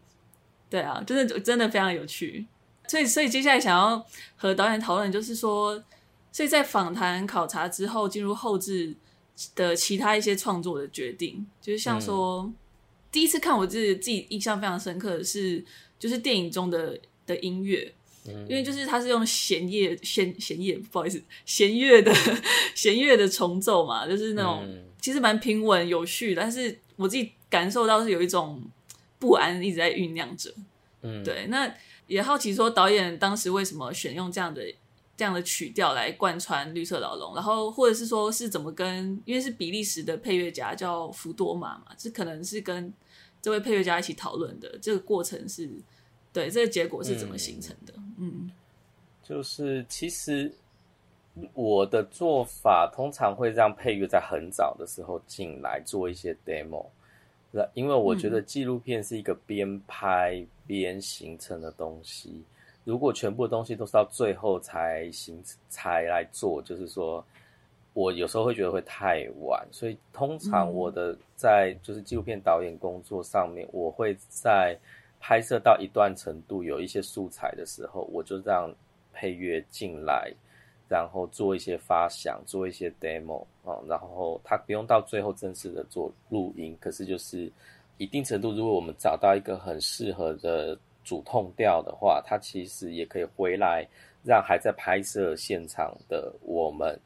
[0.70, 2.46] 对啊，真的真的非常有趣。
[2.88, 5.84] 所以，所以接下来想要和导演讨论，就是说，
[6.32, 8.96] 所以在访谈考察之后，进入后置
[9.56, 12.54] 的其他一些创作的决定，就是像说，嗯、
[13.12, 15.64] 第一次看我自己自己印象非常深刻的是，
[16.00, 17.94] 就是电影中的的音乐。
[18.48, 22.14] 因为就是它是用弦乐弦弦乐，不好意思，弦乐的
[22.76, 28.62] 弦乐的重奏嘛，就是那种、嗯、其实蛮平稳有序，但是我自己感受到是有一种
[29.18, 30.54] 不安一直在酝酿着。
[31.02, 31.74] 嗯，对，那
[32.06, 34.72] 也好奇说导演当时为什么选用这样的
[35.22, 42.92] 这样的曲调来贯穿《绿色牢笼》，然后或者是说是怎么跟因为是比利时的配乐家叫福多玛嘛，这可能是跟
[43.40, 45.70] 这位配乐家一起讨论的，这个过程是。
[46.34, 47.94] 对，这个结果是怎么形成的？
[48.18, 48.52] 嗯，嗯，
[49.22, 50.50] 就是其实
[51.54, 56.86] 我的做法通常会让配乐在很早的时候进来做一些 demo，
[57.74, 62.42] 因为我觉得纪录片是一个边拍边形成的东西，
[62.84, 65.40] 如果全部的东西都是到最后才行
[65.70, 67.24] 才来做，就是说，
[67.94, 69.64] 我有时候会觉得会太晚。
[69.72, 74.76] 所以通常我的在就是纪录片导演工作上面，我会在
[75.20, 78.74] 拍摄到一段程度，有一些素材的时候，我就让
[79.14, 80.34] 配乐进来，
[80.90, 87.52] 然后做一些发想，做一些 demo 啊，然后他不用到最后正式的做录音，可是就是
[88.00, 90.76] 一定程度，如果我们找到一个很适合的。
[91.04, 93.88] 主痛调的话，它其实也可以回来，
[94.24, 97.00] 让还在拍摄现场的我们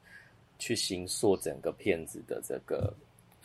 [0.59, 2.93] 去形塑整个片子的这个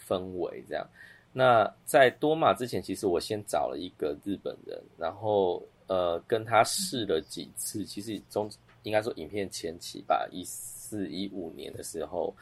[0.07, 0.63] 氛围。
[0.69, 0.87] 这样，
[1.33, 7.85] 那在多玛之前，其实我先找了一个日本人，然后呃跟他试了几次。
[7.85, 8.51] 其实中
[8.83, 12.35] 应该说影片前期吧，一四一五年的时候。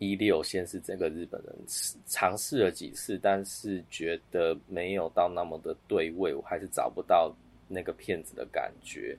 [0.00, 1.54] 一六先是这个日本人
[2.06, 7.30] 尝试了几次，但是觉得没有到那么的对位，我还是找不到
[7.68, 9.14] 那个骗子的感觉。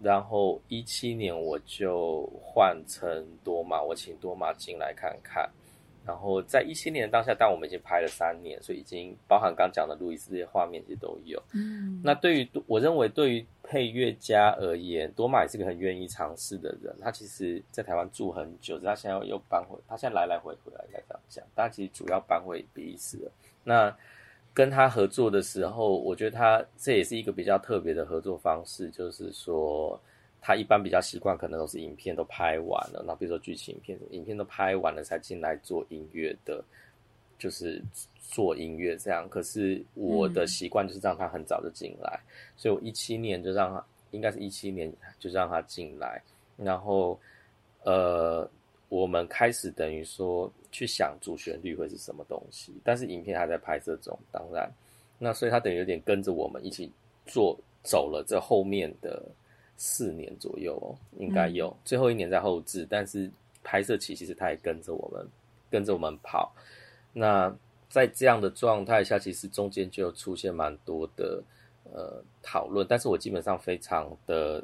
[0.00, 5.48] 然后一七年我就换成多玛，我请多玛进来看看。
[6.08, 11.38] 然后在一七年的当下，但我们已经拍了三年，所以已经包含刚讲的路易斯这些画面其实都有。
[11.52, 16.96] 嗯，那对于我认为对于配乐家而言，多玛也是个很愿意尝试的人。
[17.02, 23.30] 他其实在台湾住很久，他现在又搬回，他现在来来回回来应该这样讲，但其实主要搬回比利时了。
[23.62, 23.94] 那
[24.54, 30.00] 跟他合作的时候，我觉得他这也是一个比较特别的合作方式，就是说。
[30.40, 36.64] 他一般比较习惯，可能都是影片都拍完了，那比如说剧情片，影片都拍完了才进来做音乐的，
[37.38, 37.82] 就是
[38.30, 39.28] 做音乐这样。
[39.28, 42.20] 可是我的习惯就是让他很早就进来，
[42.56, 46.22] 所以我一七年就让他，应该是一七年就让他进来，
[46.56, 47.18] 然后
[47.82, 48.48] 呃，
[48.88, 54.70] 我们开始等于说去想主旋律会是什么东西，但是影片还在拍摄中，当然，
[55.18, 56.90] 那所以他等于有点跟着我们一起
[57.26, 59.22] 做走了这后面的。
[59.78, 63.30] 四年左右哦，应该有、嗯、最后一年在后置，但是
[63.64, 65.26] 拍摄期其实他也跟着我们，
[65.70, 66.52] 跟着我们跑。
[67.14, 67.50] 那
[67.88, 71.42] 在这样的状态下，其实中间就有出现蛮多的
[71.84, 74.62] 呃讨论，但是我基本上非常的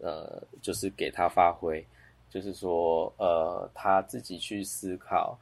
[0.00, 1.82] 呃，就是给他发挥，
[2.28, 5.38] 就是说呃他自己去思考。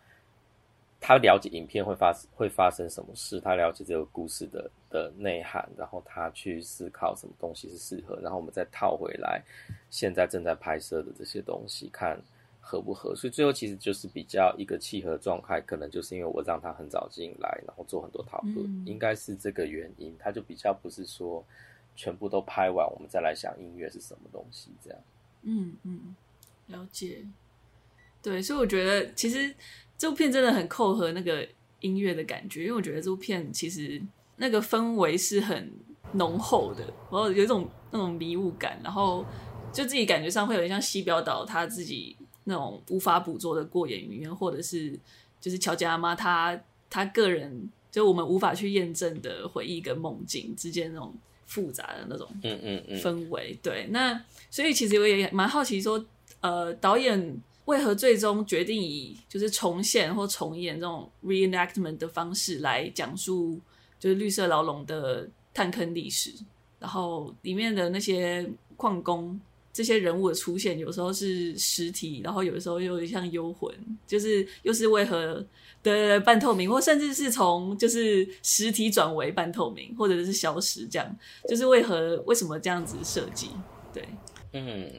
[0.99, 9.43] 他了解影片会发会发生什么事，他了解这个故事的的内涵，然后他去思考什么东西是适合，然后我们再套回来，
[9.91, 12.19] 现在正在拍摄的这些东西，看
[12.61, 13.15] 合不合。
[13.15, 20.17] 所以最后其实就是比较一个契合状态，可能就是因为我让他很早进来，然后做很多讨论，嗯、应该是这个原因。
[20.19, 21.45] 他就比较不是说
[21.95, 24.99] 全部都拍完，我们再来想音乐是什么东西这样。
[25.43, 26.17] 嗯嗯，
[26.69, 27.23] 了解。
[28.23, 29.55] 对，所以我觉得其实。
[29.99, 31.47] 这部片真的很扣合那个
[31.81, 34.01] 音乐的感觉，因为我觉得这部片其实
[34.37, 35.73] 那个氛围是很
[36.13, 39.25] 浓厚的，然后有一种那种迷雾感，然后
[39.73, 44.99] 就自己感觉上会有点像西表岛他自己那种无法捕捉的过眼云烟，或者是
[45.41, 46.59] 就是乔家阿妈他
[46.91, 51.15] 他个人就我们无法去验证的回忆跟梦境之间那种
[51.47, 53.59] 复杂的那种嗯嗯嗯氛围。
[53.63, 56.05] 对，那所以其实我也蛮好奇说，
[56.41, 57.41] 呃，导演。
[57.67, 63.61] 为何最终决定以就是重现或重演这种 reenactment 的方式来讲述
[63.99, 66.33] 就是绿色牢笼的探坑历史？
[66.79, 69.41] 然后里面的那些矿工
[69.73, 73.75] 这些人物的出现，有时候是实体，然后有时候又像幽魂，
[74.07, 75.45] 就是又是为何
[75.83, 81.17] 的半透明，或甚至是从就是实体转为半透明，或者是消失这样，
[81.49, 83.51] 就是为何为什么这样子设计？
[83.93, 84.09] 对，
[84.53, 84.93] 嗯，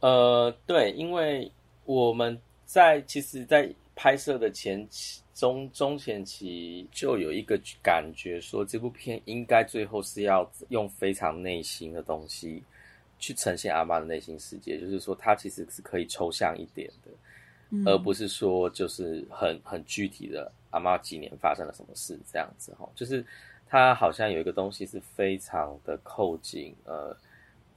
[0.00, 1.50] 呃，对，因为。
[1.86, 12.62] 我们在其实，在拍摄的前期、中中前期就有一个感觉，说这部片应该最后是要用非常内心的东西
[13.18, 17.10] 去呈现阿妈的内心世界，就是说，它其实是可以抽象一点的，
[17.70, 22.86] 嗯、而不是说就是很很具体的阿妈几年发生了什么事这样子哈。
[22.94, 23.24] 就是
[23.66, 27.16] 它好像有一个东西是非常的扣紧，呃，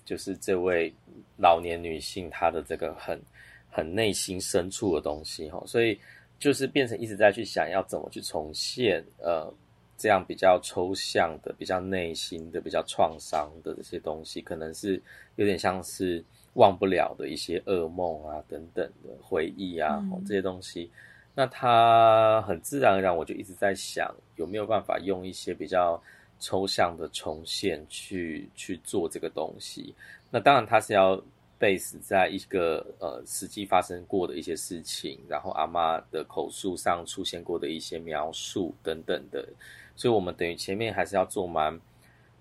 [0.04, 0.93] 就是这位
[1.38, 3.22] 老年女性她的这个很。
[3.71, 5.97] 很内心深处的东西哈，所以
[6.39, 9.53] 就是变成一直在去想要怎么去重现呃
[9.97, 15.01] 这样比较抽象的、比较内心的、比较创伤的这些东西，可能是
[15.36, 20.89] 有点像是忘不了的一些噩梦啊等等的回忆啊、嗯、这些东西。
[21.36, 26.01] 那他很自然而然，我就一直在想有没有办法用一些比较
[26.39, 29.93] 抽象的重现去去做这个东西。
[30.32, 31.21] 那当然他是要。
[31.60, 39.48] Base 在一个呃实际发生过的一些事情，然后阿妈的口述上出现过的一些描述等等的，
[39.95, 41.80] 所以我们等于前面还是要做蛮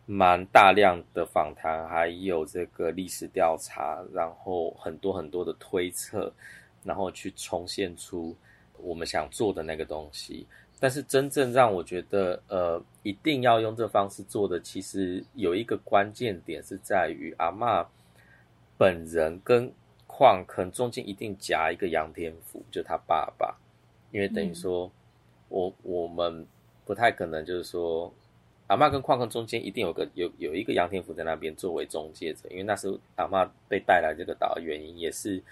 [0.07, 6.33] 蛮大量的访谈，还有这个历史调查，然后很多很多的推测，
[6.85, 8.35] 然后去重现出
[8.79, 10.47] 我们想做的那个东西。
[10.81, 17.85] 但是真正让我觉得，呃，一定要用这方式做的，其实有一个关键点是在于阿嬷
[18.79, 19.71] 本人跟
[20.07, 23.55] 矿坑中间一定夹一个杨天福，就他爸爸，
[24.13, 24.93] 因为等于说，嗯、
[25.49, 26.47] 我我们
[26.87, 28.11] 不太可能就是说，
[28.69, 35.43] 阿嬷跟矿坑中间一定有个有有一个杨天福在那边作为中介者，因为那时候阿嬷被带来这个岛的原因，也是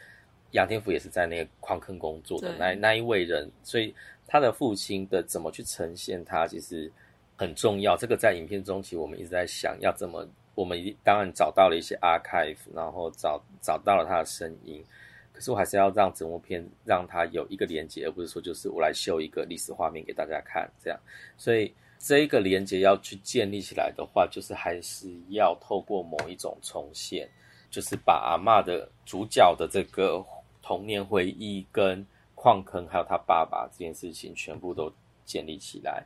[0.52, 3.94] 杨天福也是在那个矿坑工作的那那一位人，所以。
[4.28, 6.90] 他的父亲的怎么去呈现他，其实
[7.36, 7.96] 很重要。
[7.96, 10.28] 这个在影片中其实，我们一直在想要怎么。
[10.56, 14.84] 我们当然找到了一些 archive，然后找找到了他的声音。
[15.32, 20.98] 可是我还是要让整部片让他有一个连接，而不是说就是我来秀一个历史画面给大家看这样。
[21.38, 27.28] 所以这一个连接要去建立起来的话，就是还是要透过某一种重现，
[27.70, 30.24] 就是把阿嬷的主角的这个
[30.60, 32.04] 童年回忆跟。
[32.38, 34.92] 矿坑还有他爸爸这件事情全部都
[35.24, 36.04] 建立起来，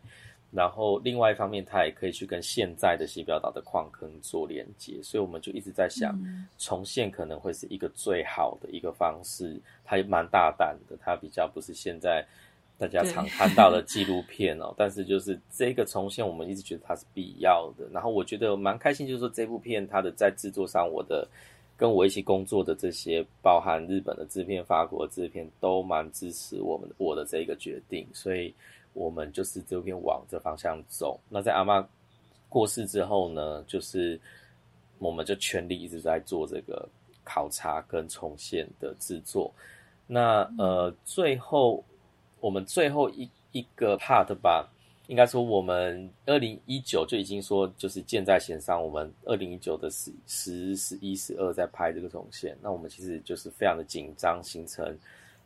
[0.52, 6.18] 然后另外一方面，它也可以去跟现在的西表岛的矿坑做连接，所以我们就一直在想，
[6.58, 9.60] 重现可能会是一个最好的一个方式。
[9.84, 12.26] 它也蛮大胆的，它比较不是现在
[12.78, 17.86] 大家常看到的纪录片哦， 但是就是这个重现，我们一直觉得它是必要的。
[17.92, 21.28] 然后我觉得蛮开心，就是说这部片它的在制作上，我的。
[21.76, 28.54] 跟我一起工作的这些，包含日本的制片、法国的制片，都蛮支持我们我的这个决定，所以
[28.92, 31.18] 我们就是这边往这方向走。
[31.28, 31.86] 那在阿妈
[32.48, 34.20] 过世之后呢，就是
[34.98, 36.88] 我们就全力一直在做这个
[37.24, 39.52] 考察跟重现的制作。
[40.06, 41.84] 那呃，最后
[42.40, 44.68] 我们最后一一个 part 吧。
[45.06, 48.80] 应该说，我们二零一九就已经说，就是箭在弦上。
[48.80, 54.96] 我们二零一九的十、十、十一、十二在拍这个重现，那我们其实就是非常的紧张，行程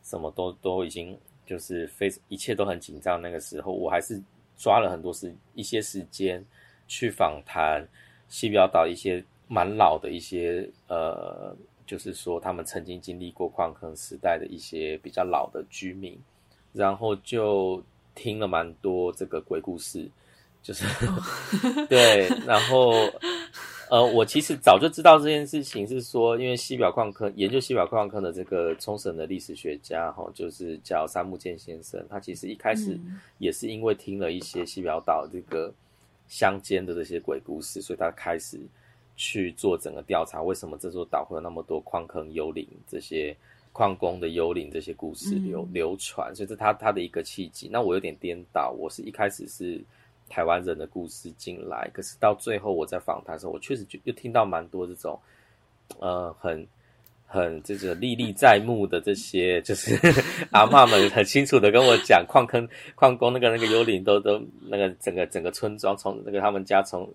[0.03, 3.21] 什么都都已经就是非一切都很紧张。
[3.21, 4.21] 那个时候，我还是
[4.57, 6.43] 抓了很多时一些时间
[6.87, 7.87] 去访谈
[8.27, 11.55] 西表岛一些蛮老的一些呃，
[11.85, 16.19] 就是说他们曾经经历过矿坑时代的一些比较老的居民，
[16.73, 17.83] 然后就。
[18.17, 20.09] 听了蛮多这个鬼故事，
[20.63, 20.85] 就是
[21.89, 22.93] 对，然后
[23.89, 32.99] 呃，我其实早就知道这件事情，是说因为西表矿坑研究西表矿坑的这个冲绳的历史学家哈，就是叫三木健先生，他其实一开始
[33.37, 35.73] 也是因为听了一些西表岛这个
[36.27, 38.59] 乡间的这些鬼故事，所以他开始
[39.15, 43.35] 去做整个调查，为什么这座岛会有那么多矿坑幽灵这些。
[43.77, 47.67] 矿工的幽灵这些故事流流传，所以这是他他的一个契机。
[47.69, 49.83] 那我有点颠倒，我是一开始是
[50.29, 55.19] 台湾人的故事进来，可是到最后我在访谈的时候，我确实就又听到蛮多这种，
[55.99, 56.67] 呃，很
[57.25, 59.95] 很这个历历在目的这些， 就是
[60.51, 67.09] 阿嬷们很清楚的跟我讲，矿坑矿工那个那个幽灵都都那个整个整个村庄从那个他们家从。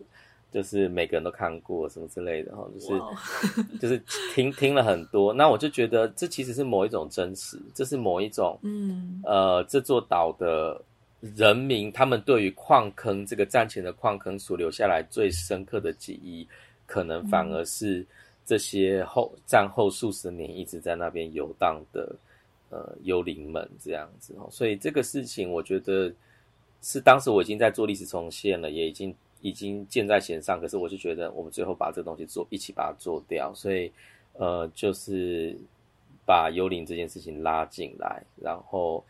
[0.53, 2.92] 就是每个人都看过什么之类的哈，就是.
[3.79, 4.03] 就是
[4.35, 10.83] 听听了很多，那我就觉得这其实是某一种真实，这是某一种嗯呃这座岛的
[11.20, 16.46] 人民他们对于矿坑这个战前的矿坑所留下来最深刻的记忆，
[16.87, 18.06] 可能反而是
[18.44, 22.14] 这些后战后数十年一直在那边游荡的
[22.70, 26.12] 呃幽灵们这样子哦，所以这个事情我觉得
[26.83, 29.14] 是当时我已经在做历史重现了，也已经。
[29.42, 33.90] 已经箭在弦上，可是我就觉得我们最后把这个东西做一起把它做掉，所以
[34.35, 35.56] 呃，就是
[36.26, 39.02] 把幽灵这件事情拉进来，然后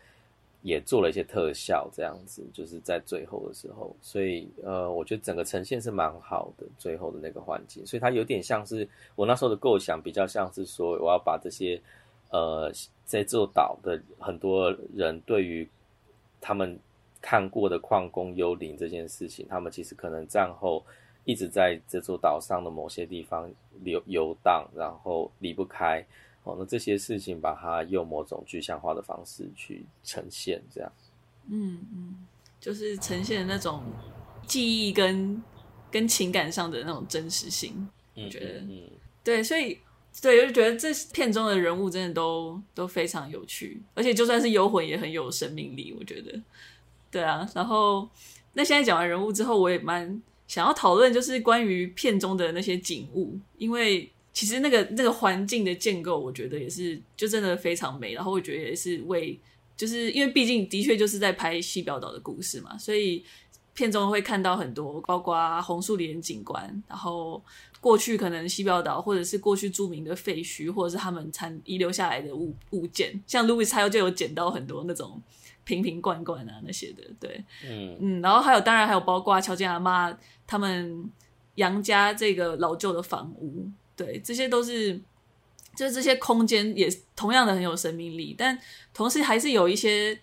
[0.62, 11.80] 也做了一些特效，这样子就是在最后的时候，所以呃，我觉得整个呈现是蛮好的，最后的那个环境，所以它有点像是我那时候的构想，比较像是说我要把这些
[12.30, 12.70] 呃
[13.04, 15.68] 在这座岛的很多人对于
[16.40, 16.78] 他们。
[17.22, 20.82] 看过的矿工幽灵这件事情，他们其实可能战后
[21.26, 23.52] 一直在这座岛上的某些地方
[23.84, 26.02] 游游荡，然后离不开。
[26.44, 30.92] 哦，那这些事情把它用某种具象化的方式去呈现，这样。
[31.50, 32.26] 嗯嗯，
[32.60, 33.82] 就是呈现那种
[34.46, 35.42] 记忆跟
[35.90, 37.88] 跟情感上的那种真实性。
[38.14, 38.82] 我觉得，嗯，
[39.22, 39.78] 对，所以
[40.20, 46.40] 对，我就觉得这片中的人物真的都都非常有趣，而且就算是幽魂也很有生命力，我觉得。
[47.10, 48.08] 对啊，然后
[48.52, 58.12] 那现在讲完人物之后，我也蛮想要讨论，就是关于片中的那些景物，因为其实那个那个环境的建构，我觉得也是就真的非常美。
[58.14, 59.38] 然后我觉得也是为，
[59.76, 63.24] 就是因为毕竟的确就是在拍西表岛的故事嘛，所以
[63.74, 67.42] 片中会看到很多，包括红树林景观，然后
[67.80, 75.20] 过去可能西表岛或者是过去著名的废墟，或者是他们残遗留下来的物物件，像 Louis 他就有捡到很多那种
[75.64, 80.16] 瓶瓶罐罐啊那些的，对，嗯嗯，然后还有当然还有包括乔建阿妈
[80.46, 81.10] 他们
[81.54, 83.66] 杨家这个老旧的房屋，
[84.00, 85.00] 对，这些都是。
[85.76, 88.58] 就是这些空间也同样的很有生命力，但
[88.92, 90.18] 同时还是有一些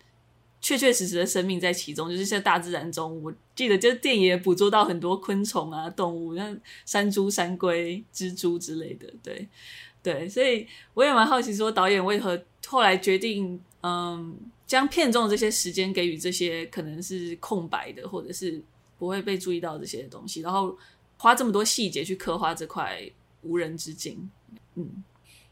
[0.60, 2.10] 确确实实的生命在其中。
[2.10, 6.56] 就是在大自然中，我记得就是电影也捕捉到很多昆虫啊、动物，像
[6.86, 9.12] 山猪、山龟、蜘蛛之类的。
[9.24, 9.48] 对，
[10.04, 18.62] 对，所以我也蛮好奇，说导演为何后来决定，嗯，将片中的这些时间给予这些可能是空白的，或者是
[19.00, 20.78] 不会被注意到这些东西，然后
[21.18, 23.02] 花这么多细节去刻画这块
[23.42, 24.30] 无人之境。
[24.76, 25.04] 嗯。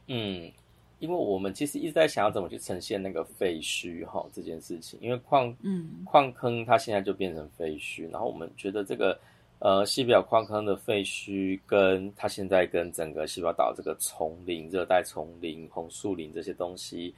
[0.08, 0.52] 嗯，
[1.00, 9.20] 因为我们其实一直在想要怎么去呈现那个废墟哈这件事情，因为矿嗯矿坑它现在就变成废墟，然后我们觉得这个
[9.60, 17.14] 呃西表矿坑的废墟跟它现在跟整个西表岛这个丛林、热带丛林、红树林这些东西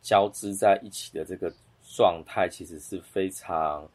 [0.00, 1.52] 交织在一起的这个
[1.82, 3.86] 状态，其实是非常，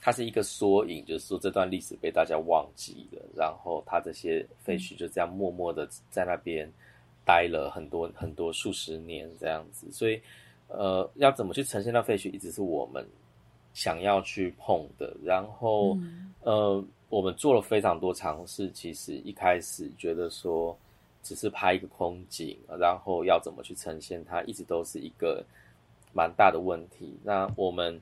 [0.00, 6.70] 它是一个缩影，就是说这段历史被大家忘记了，然后它这些废墟就这样默默的在那边。
[7.22, 10.20] 待了很多很多数十年这样子，所以
[10.66, 13.06] 呃，要怎么去呈现到废墟，一直是我们
[13.72, 15.14] 想要去碰的。
[15.22, 18.68] 然后、嗯、呃，我们做了非常多尝试。
[18.72, 20.76] 其实一开始觉得说，
[21.22, 25.44] 只是拍一个空景，然后要怎么去呈现它，一直都是一个
[26.12, 27.16] 蛮大的问题。
[27.22, 28.00] 那我们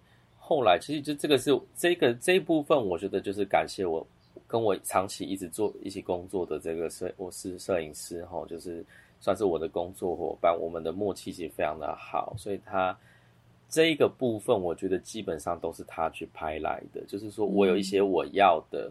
[0.49, 4.07] 后来其实就这个是这个这一部分，我觉得就是感谢我
[4.47, 8.85] 跟我长期一直做一起工作的这个摄，我是摄影师哈，就是。
[9.21, 12.97] 算是我的工作伙伴，我们的默契其实非常的好，所以他
[13.69, 17.05] 这一个部分，我觉得基本上都是他去拍来的。
[17.05, 18.89] 就是说我有一些我要的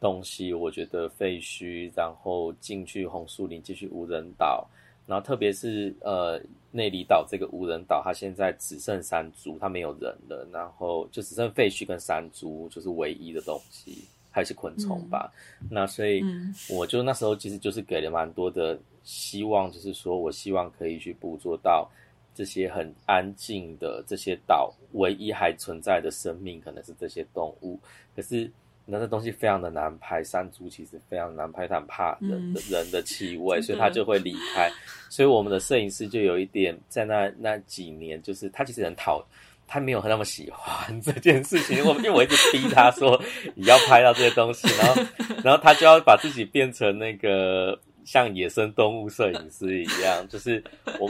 [0.00, 4.66] 东西，我觉得废墟，然后进去红树林，进去无人岛，
[5.08, 6.40] 然后特别是呃
[6.70, 15.32] 内里岛这个无人岛，它现在只剩山猪，它没有人了，然后就只剩废墟跟山猪，就是唯一的东西，还是昆虫吧。
[15.60, 16.22] 嗯、那所以
[16.70, 18.78] 我就那时候其实就是给了蛮多的。
[19.04, 21.90] 希望就是说，我希望可以去捕捉到
[22.34, 27.80] 这些很安静的这些岛，唯一还存在的生命可能是这些动物。
[28.14, 28.52] 可是
[28.90, 34.70] 那这东西非常的难拍，山猪其实非常难拍，它很怕人的、嗯、人的气味，所以它就会离开。
[35.08, 39.24] 所以我们的摄影师就有一点在那那几年，就是他其实很讨，
[39.66, 41.84] 他没有那么喜欢 这件事情。
[41.84, 43.20] 我因为我一直逼他说
[43.54, 45.02] 你要拍到这些东西，然后
[45.44, 47.78] 然后他就要把自己变成那个。
[48.04, 50.64] 像野生动物摄影师一样，就是
[50.98, 51.06] 我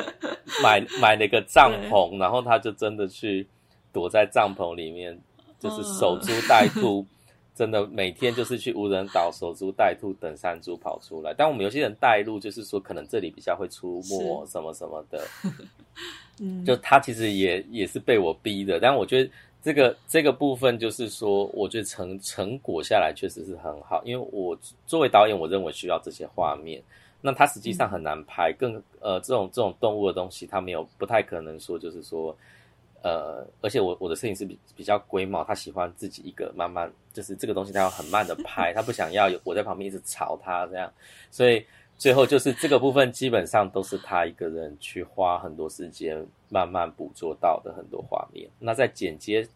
[0.61, 3.47] 买买了一个帐篷，然后他就真的去
[3.93, 5.17] 躲在帐篷里面，
[5.61, 7.07] 就是守株待兔，
[7.59, 11.35] 真的每天就是去无人岛守株待兔，等山猪跑出来。
[11.37, 15.27] 但我们有些人带路，就是说可能这里比较会出没什么什么的，
[16.41, 19.31] 嗯就他其实也也是被我逼的，但我觉得。
[19.61, 24.57] 这个这个部分就是说，我觉得成成果下来确实是很好，因为我
[24.87, 26.81] 作为导演，我认为需要这些画面。
[27.21, 32.35] 那它实际上很难拍，更呃这种这种动物的东西，它没有不太可能说就是说，
[33.03, 40.93] 呃，而且我我的摄影师比比较龟毛，他喜欢自己一个慢慢，就是这个东西他要很慢的拍，他不想要有我在旁边一直吵他这样，
[41.31, 41.65] 所以
[41.97, 48.49] 最后就是这个部分基本上都是他一个人去花很多时间慢慢捕捉到的很多画面。
[48.59, 49.47] 那在剪接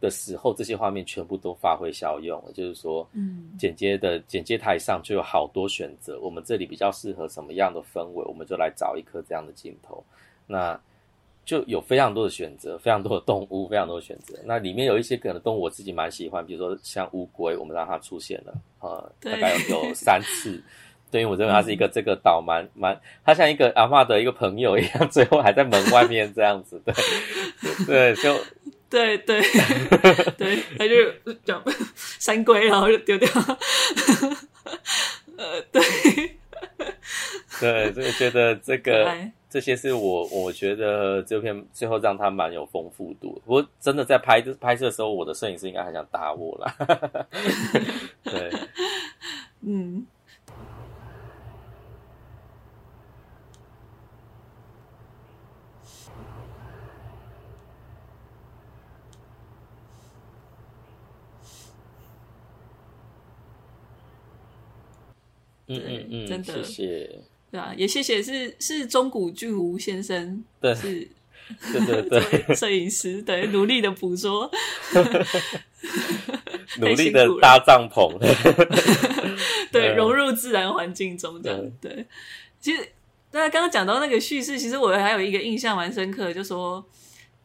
[0.00, 6.20] 的时候，这些画面全部都发挥效用了，就是说，嗯，剪接的剪接台上就有好多选择。
[6.20, 10.04] 我们这里比较适合什么样的氛围，我们就来找一颗这样的镜头。
[10.46, 10.80] 那
[11.48, 14.38] 就有非常多的选择，非常多的动物，非常多的选择。
[14.44, 20.62] 那里面有一些可能动物我自己蛮喜欢，比如说像乌龟，我们让它出现了，呃，大概有有三次。
[21.10, 26.78] 对，因为我认为它是一个这个岛蛮蛮，它像一个阿嬷的一个朋友一样，最后还在门外面这样子。
[26.84, 26.94] 对，
[27.86, 28.38] 对，就。
[28.90, 29.42] 对对
[30.38, 31.62] 对，他就讲
[31.94, 33.28] 山龟，然后就丢掉。
[35.36, 35.82] 呃，对，
[37.60, 39.14] 对，所以觉得这个
[39.48, 43.40] 这些是我我觉得这片最后让它蛮有丰富度。
[43.44, 46.76] 不过真的在拍拍摄的时候，我的摄影师应该还想打我啦。
[48.24, 48.52] 对，
[49.62, 50.06] 嗯。
[65.70, 67.20] 嗯嗯嗯，真的谢谢，
[67.50, 71.08] 对啊，也谢谢是是中古巨无先生，对，是
[71.72, 74.50] 对对 对，摄影师对努力的捕捉，
[76.78, 78.18] 努力的搭帐篷，
[79.72, 81.72] 对，融入自然环境中这样。
[81.80, 82.06] 对，
[82.60, 82.86] 其实
[83.30, 86.84] 大家刚刚讲到那个叙事，其实我还有一个印象蛮深刻的，就说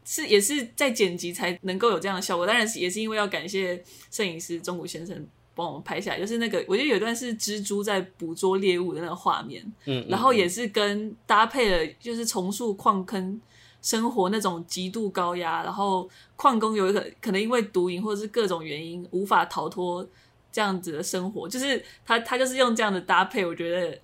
[0.04, 2.46] 是也是在剪辑才能够有这样的效果。
[2.46, 3.82] 当然也是因为要感谢
[4.12, 5.26] 摄影师中谷先生。
[5.56, 13.40] 帮我们拍下来，就是那个，我觉得有一段是蜘蛛在捕捉猎物的那个画面，嗯，嗯，然后也是跟搭配了，就是重塑矿坑
[13.82, 20.08] 生活那种极度高压，然后矿工有一个可能因为毒瘾或者是各种原因无法逃脱
[20.52, 24.00] 这样子的生活，就是他他就是用这样的搭配，我觉得，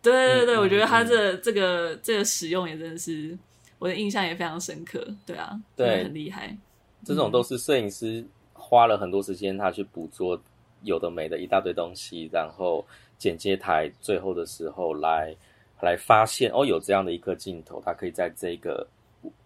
[0.00, 3.36] 对对对，嗯，我觉得他这个，这个这个使用也真的是
[3.78, 6.56] 我的印象也非常深刻，对啊，对，很厉害，
[7.04, 8.24] 这种都是摄影师。
[8.70, 10.40] 花了很多时间，他去捕捉
[10.82, 12.86] 有的没的一大堆东西，然后
[13.18, 15.34] 剪接台最后的时候来
[15.80, 18.86] 来发现哦，有这样的一颗镜头，它可以在这个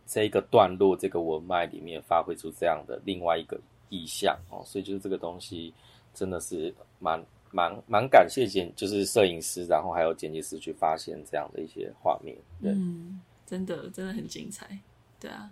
[0.05, 3.59] 这个段落这个文脉里面发挥出这样的另外一个
[3.89, 5.73] 意象哦，所以就是这个东西
[6.13, 7.19] 真的是蛮
[7.51, 14.79] 蛮蛮感谢剪就是摄影师，然后还有剪辑师去发现这样的一些画面，对，嗯，真的真的很精彩，
[15.19, 15.51] 对啊，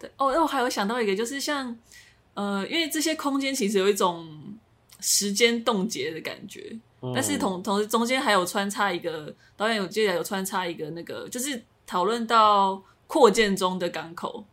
[0.00, 1.78] 对哦，那我还有想到一个，就是像。
[2.34, 4.28] 呃，因为这些空间其实有一种
[5.00, 14.44] 时间冻结的感觉，嗯、但是同同时中间还有穿插一个导演有记得有穿插一个那个，就是讨论到扩建中的港口，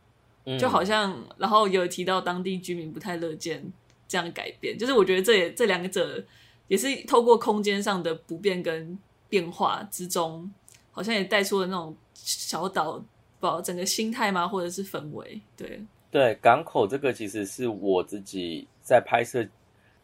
[0.45, 3.63] 嗯、就好像然后有提到当地居民不太乐见
[4.07, 6.23] 这样改变，就是我觉得这也这两者
[6.67, 10.53] 也是透过空间上的不变跟变化之中，
[10.91, 13.03] 好像也带出了那种小岛
[13.39, 15.81] 不整个心态吗，或者是氛围，对。
[16.11, 19.47] 对，港口这个其实是我自己在拍摄，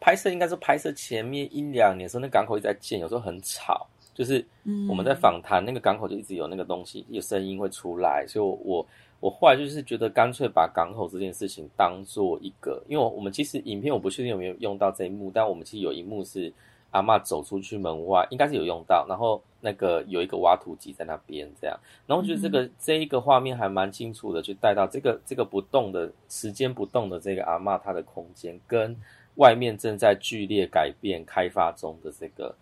[0.00, 4.44] 拍摄应该是拍摄前面一两年的时候，那港口一直在建，有时候很吵，就是
[4.88, 8.86] 我们在访谈，那个港口就一直有那个东西，有声音会出来，所以我，我
[9.20, 16.52] 我后来就是觉得干脆把港口这件事情当做一个，因为我们其实影片我不确定有没有用到这一幕，但我们其实有一幕是。
[16.90, 19.04] 阿嬷走出去门外，应该是有用到。
[19.06, 21.78] 然后那个有一个挖土机在那边，这样。
[22.06, 28.96] 然后我觉得这个、嗯、这一个画面还蛮清楚的，就带到这个这个不动的时间不动的这个阿嬷她的空间，跟
[29.36, 32.54] 外面正在剧烈改变开发中的这个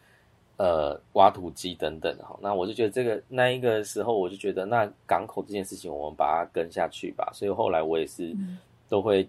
[0.56, 2.16] 呃挖土机等等。
[2.18, 7.30] 哈，那我就觉得这个那一个时候，我就觉得那港口这件事情，我们把它跟下去吧。
[7.32, 8.34] 所以后来我也是
[8.88, 9.28] 都会。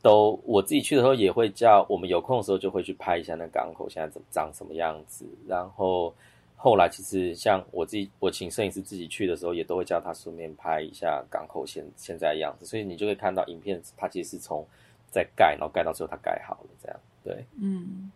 [0.00, 6.14] 都我自己去的时候也会叫我们有空的时候就会去拍一下那港口现在怎么长什么样子，然后
[6.60, 14.66] 后来其实像我自己我请摄影师自己去的时候也都会叫他顺便拍一下港口现现在的样子，所以你就会看到影片它其实是从
[15.10, 18.10] 在盖然后盖到最后它盖好了这样，对，嗯，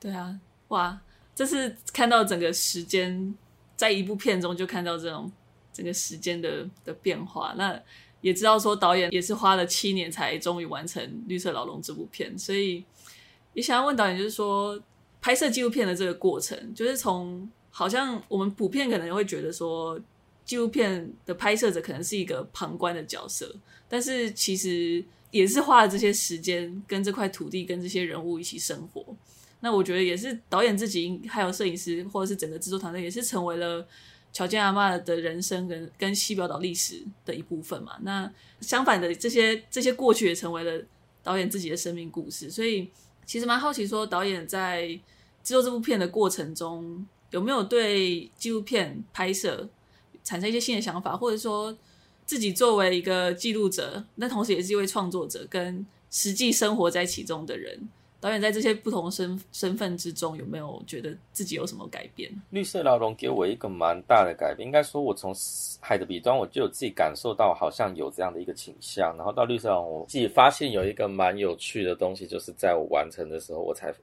[0.00, 1.00] 对啊，哇，
[1.34, 3.34] 这是看到整个时间
[3.76, 5.30] 在一部片中就看到这种
[5.72, 7.80] 整个时间的的变化那。
[8.22, 12.84] 也知道说导演也是花了七年才终于完成《绿色牢笼》这部片，所以
[13.52, 14.82] 也想要问导演，就是说
[15.20, 20.00] 拍摄纪录片的这个过程，就是从好像我们普遍可能会觉得说
[20.44, 23.54] 纪录片的拍摄者可能是一个旁观的角色，
[23.86, 29.04] 但是其实也是花了这些时间跟这块土地跟这些人物一起生活。
[29.60, 33.86] 那我觉得也是导演自己还有摄影师或者是整个制作团队也是成为了。
[34.32, 40.84] 桥建阿嬷的人生跟跟西表岛历史的一部分嘛，那相反的这些这些过去也成为了
[41.22, 42.90] 导演自己的生命故事，所以
[43.24, 44.88] 其实蛮好奇说导演在
[45.42, 49.68] 制作这部片的过程中有没有对纪录片拍摄
[50.24, 51.76] 产生一些新的想法，或者说
[52.24, 57.88] 自己作为一个记录者，那同时也是一位创作者，跟实际生活在其中的人。
[58.18, 62.32] 导演在这些不同身身份之中，有没有觉得自己有什么改变？
[62.50, 65.32] 绿色牢笼给我一个蛮大的改变，应该说，我从
[65.80, 69.14] 海的彼端我就有自己感受到，好像有这样的一个倾向。
[69.16, 73.94] 然后到绿色牢笼，我自己发现有一个蛮有趣的东西，就是在我完成的时候，我才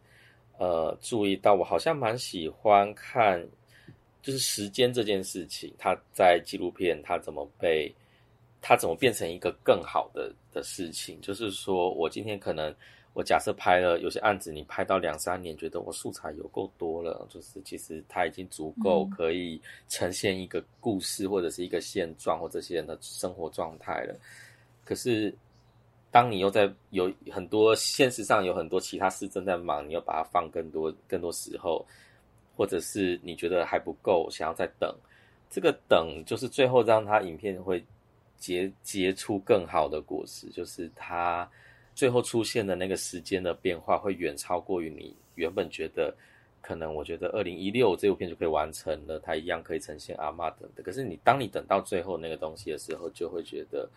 [0.57, 3.43] 呃注意到，我好像蛮喜欢看，
[4.21, 7.93] 就是时间这件事情，它在纪录片它怎么被，
[8.61, 11.19] 它怎么变成一个更好的的事情。
[11.21, 12.73] 就是说我今天可能。
[13.15, 24.15] 我假设拍了有些案子，你拍到两三年，觉得我素材有够多了，就是其实它已经足够可以呈现一个故事或者是一个现状或这些人的生活状态了。
[24.83, 25.31] 可是，
[26.13, 31.83] 当你又在有很多现实上有很多其他事正在忙，你又把它放更多更多时候，
[32.55, 34.95] 或者是你觉得还不够，想要再等，
[35.49, 37.83] 这个等就是最后让它影片会
[38.37, 41.49] 结结出更好的果实，就是它。
[41.95, 46.11] 最后出现的那个时间的变化，会远超过于你原本觉得
[46.59, 50.81] 可能我觉得二零一六这部片就可以完成了，它一样可以呈现阿嬷等的。
[50.81, 53.87] 可是你当你等到最后那个东西的时候，就会觉得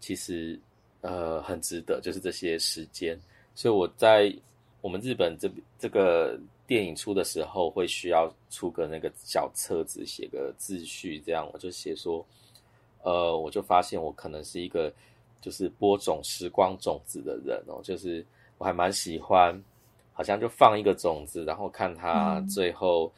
[0.00, 0.60] 其实
[1.00, 3.18] 呃很值得，就是这些时间。
[3.54, 4.34] 所以我在
[4.80, 12.24] 我们日本这这个电影出的时候，会需要出个那个小册子，写个自序，这样我就写说，
[13.02, 14.92] 呃，我就发现我可能是一个
[15.40, 18.24] 就是播种时光种子的人哦，就是
[18.58, 19.60] 我还蛮喜欢。
[20.18, 23.08] 好像就放一个种子，然后看它最后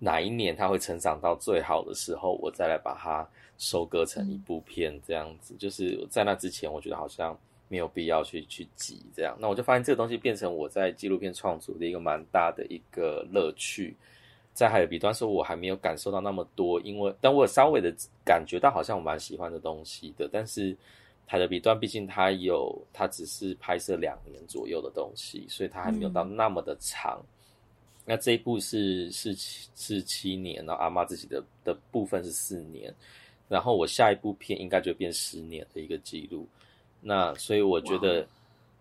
[0.00, 3.24] 哪一年它会成长到最好的时候，我再来把它
[3.58, 5.54] 收割成一部片这样子。
[5.56, 7.38] 就是在那之前，我觉得好像
[7.68, 9.36] 没有必要去去挤这样。
[9.38, 13.94] 那我就发现这个东西变成我在纪录片创作的一个蛮大的一个乐趣。
[14.52, 17.94] 在海的彼端，说我还没有感受到那么多，因为但我稍微的
[18.24, 20.76] 感觉到好像我蛮喜欢的东西的，但是。
[21.26, 27.20] 海的彼端，毕竟它有，它只是拍摄两年左右的东西，所以它还没有到那么的长。
[27.20, 27.26] 嗯、
[28.10, 32.92] 那这一部是是七是七年，然后阿妈自己的的部分是四年，
[33.48, 36.44] 然后我下一部片应该就变十年的一个记录。
[37.00, 38.26] 那所以我觉得，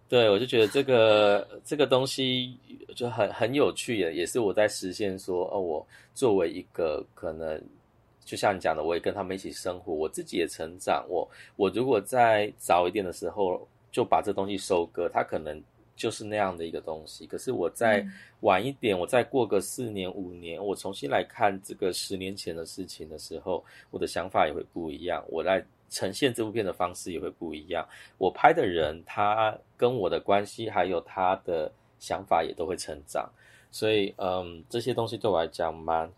[0.10, 2.58] 对我就觉得这个这个东西
[2.96, 7.62] 就很很有趣的，也是我在实现说，哦，我作为一个可能。
[8.26, 11.04] 就像你讲的，我也跟他们一起生活，我自己也成长。
[11.08, 15.60] 我我如果在早一点的时候就把这东西收割，它可能
[16.00, 17.28] 就是那样的一个东西。
[17.28, 18.04] 可是我再
[18.40, 25.22] 晚一点，我再过个四年五年，我重新来看这个十年前的事情的时候，我的想法也会不一样。
[25.28, 27.86] 我来呈现这部片的方式也会不一样。
[28.18, 33.30] 我拍的人，他跟我的关系，还有他的想法也都会成长。
[33.70, 36.10] 所以，嗯，这些东西对我来讲蛮。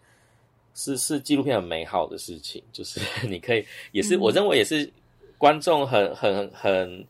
[0.74, 4.90] 是是纪录片很美好的事情，就是 你可以，也是我认为也是
[5.38, 7.06] 观众很很很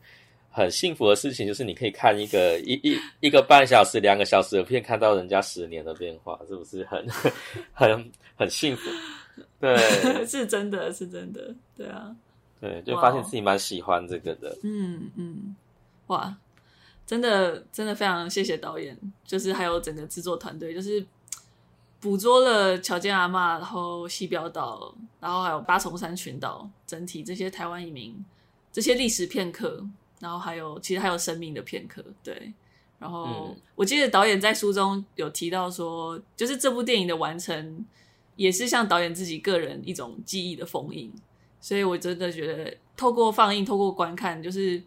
[0.52, 7.08] 很幸福的事情，就是你可以看一个 一一一个半小时、两个小时的片，看到人家十年的变化，是不是很
[7.74, 8.90] 很很幸福？
[9.60, 9.76] 对，
[10.28, 12.16] 是真的是真的，对啊，
[12.60, 15.56] 对，就发现自己蛮喜欢这个的，嗯嗯，
[16.08, 16.36] 哇，
[17.06, 21.04] 真的真的非常谢谢导演，就是还有整个制作团队，就是。
[22.04, 28.16] 捕捉了乔建阿妈，然后西表岛，然后还有八重山群岛，整体这些台湾移民，
[28.72, 29.86] 这些历史片刻，
[30.22, 32.54] 然后还有其实还有生命的片刻，对。
[32.98, 37.86] 然后、嗯、我记得导演在书中有提到说，就是这部电影的完成，
[38.36, 41.12] 也是像导演自己个人一种记忆的封印。
[41.60, 44.82] 所以我真的觉得，透过放映，透过观看，就是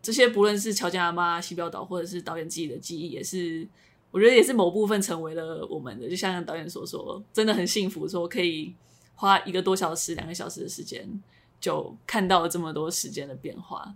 [0.00, 3.68] 这些不论是乔家阿妈、西表岛，或者是导演自己的记忆，也是。
[4.12, 8.74] 我觉得也是某部分成为了我们的，就像导演所说，真的很幸福，说可以
[9.14, 11.08] 花一个多小时、两个小时的时间，
[11.60, 13.94] 就看到了这么多时间的变化，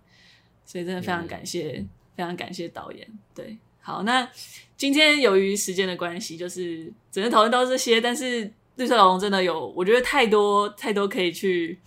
[0.65, 3.07] 所以真的非常感谢，嗯、非常感谢导演。
[3.35, 4.29] 对，好，那
[4.77, 11.79] 今天由于时间的关系，就是只能讨论到这些，但是绿色老龙真的有，我觉得太多太多可以去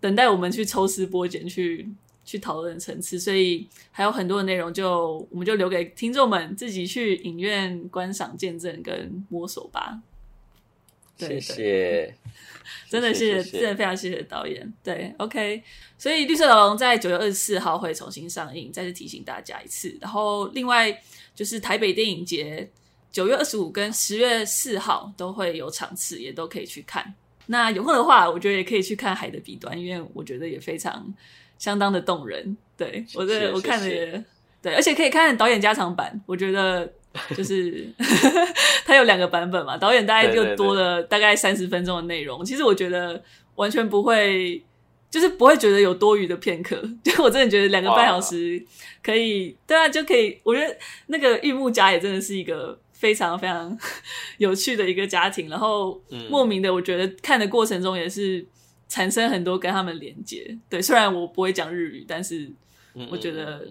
[0.00, 1.88] 等待我们去抽丝剥茧去。
[2.26, 10.02] 去讨论层次，所以还有很多的内容就，就我们就留给听众们自己去影院观赏、见证跟摸索吧。
[11.18, 12.14] 对谢谢，
[12.90, 14.72] 真的谢谢，真的非常谢谢导演。
[14.82, 15.62] 对，OK，
[15.98, 19.96] 所以《绿色老龙》在九月二十四号会重新上映，再次提醒大家一次。
[20.00, 20.96] 然后另外
[21.34, 22.68] 就是台北电影节
[23.10, 27.14] 九月二十五跟十月四号都会有场次，也都可以去看。
[27.46, 31.14] 那有空的话，我觉得也可以去看《海的彼端》，因为我觉得也非常。
[31.58, 34.22] 相当的动人，对，我这我看了也
[34.60, 36.92] 对，而且可以看导演加长版，我觉得
[37.36, 37.86] 就是
[38.84, 43.22] 它有两个版本嘛，导演大概就多了大概三十分钟的内容，其实我觉得
[43.54, 44.62] 完全不会，
[45.10, 48.62] 就是不会觉得有多余的片刻，就我真的觉得两个半小时
[49.02, 53.76] 可以，对啊，就可以，我觉得那个玉木家也真的是一个非常非常
[54.38, 56.00] 有趣的一个家庭，然后
[56.30, 58.46] 莫名的，我觉得看的过程中也是。
[58.88, 62.48] 产生很多跟他们连接，对，虽然我不会讲日语，但是
[63.10, 63.66] 我觉得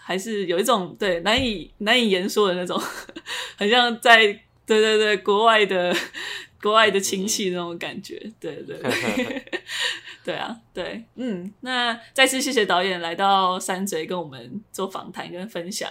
[0.00, 2.80] 还是有一种对难以难以言说的那种，
[3.56, 4.18] 很像在
[4.66, 5.94] 对对对国外的
[6.62, 9.44] 国外的亲戚那种感觉，对对对，
[10.24, 15.90] 对啊，对，嗯，那再次谢谢导演来到山嘴跟我们做访谈跟分享，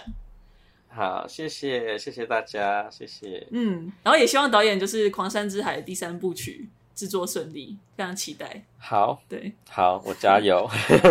[0.88, 6.68] 好，谢谢谢谢大家，谢谢，嗯，然后也希望导演就是《狂山之海》第三部曲。
[6.94, 8.62] 制作顺利，非常期待。
[8.78, 10.68] 好，对，好，我加油。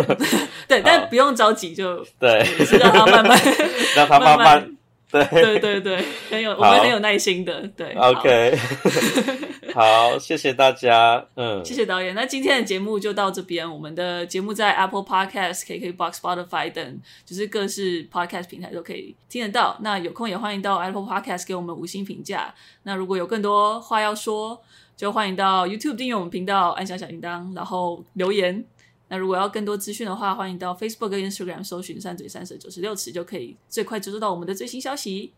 [0.66, 3.38] 对，但不用着急，就对，是 让他慢慢，
[3.94, 4.76] 让他慢慢，
[5.10, 7.92] 对对对对，很有我们很有耐心的，对。
[7.94, 8.56] OK，
[9.74, 12.14] 好，谢谢大家，嗯，谢谢导演。
[12.14, 19.76] 那今天的节目就到这边，我们的节目在 Apple Podcast、KKBox、Spotify 等就是各式 Podcast 平台都可以听得到。
[19.80, 22.54] 那有空也欢迎到 Apple Podcast 给我们五星评价。
[22.84, 24.62] 那如果有更多话要说，
[24.96, 28.64] 就欢迎到 YouTube 订阅我们频道，按下小铃铛，然后留言。
[29.08, 35.32] 那如果要更多资讯的话，欢迎到 Facebook 跟 Instagram 搜寻“三嘴三舌九十六尺”，就可以最快接收到我们的最新消息。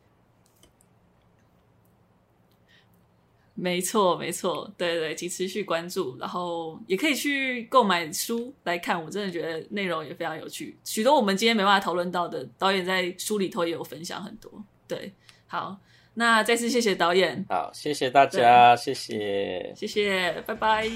[3.58, 9.02] 没错，没错，对对对，请持续关注，然后也可以去购买书来看。
[9.02, 14.62] 我真的觉得内容也非常有趣，许多我们今天没办法讨论到的，导演在书里头也有分享很多。
[14.86, 15.10] 对，
[15.46, 15.76] 好，
[16.18, 20.88] 那再次谢谢导演，好，谢谢大家，谢谢，谢谢，拜拜，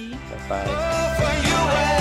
[0.48, 1.99] 拜拜。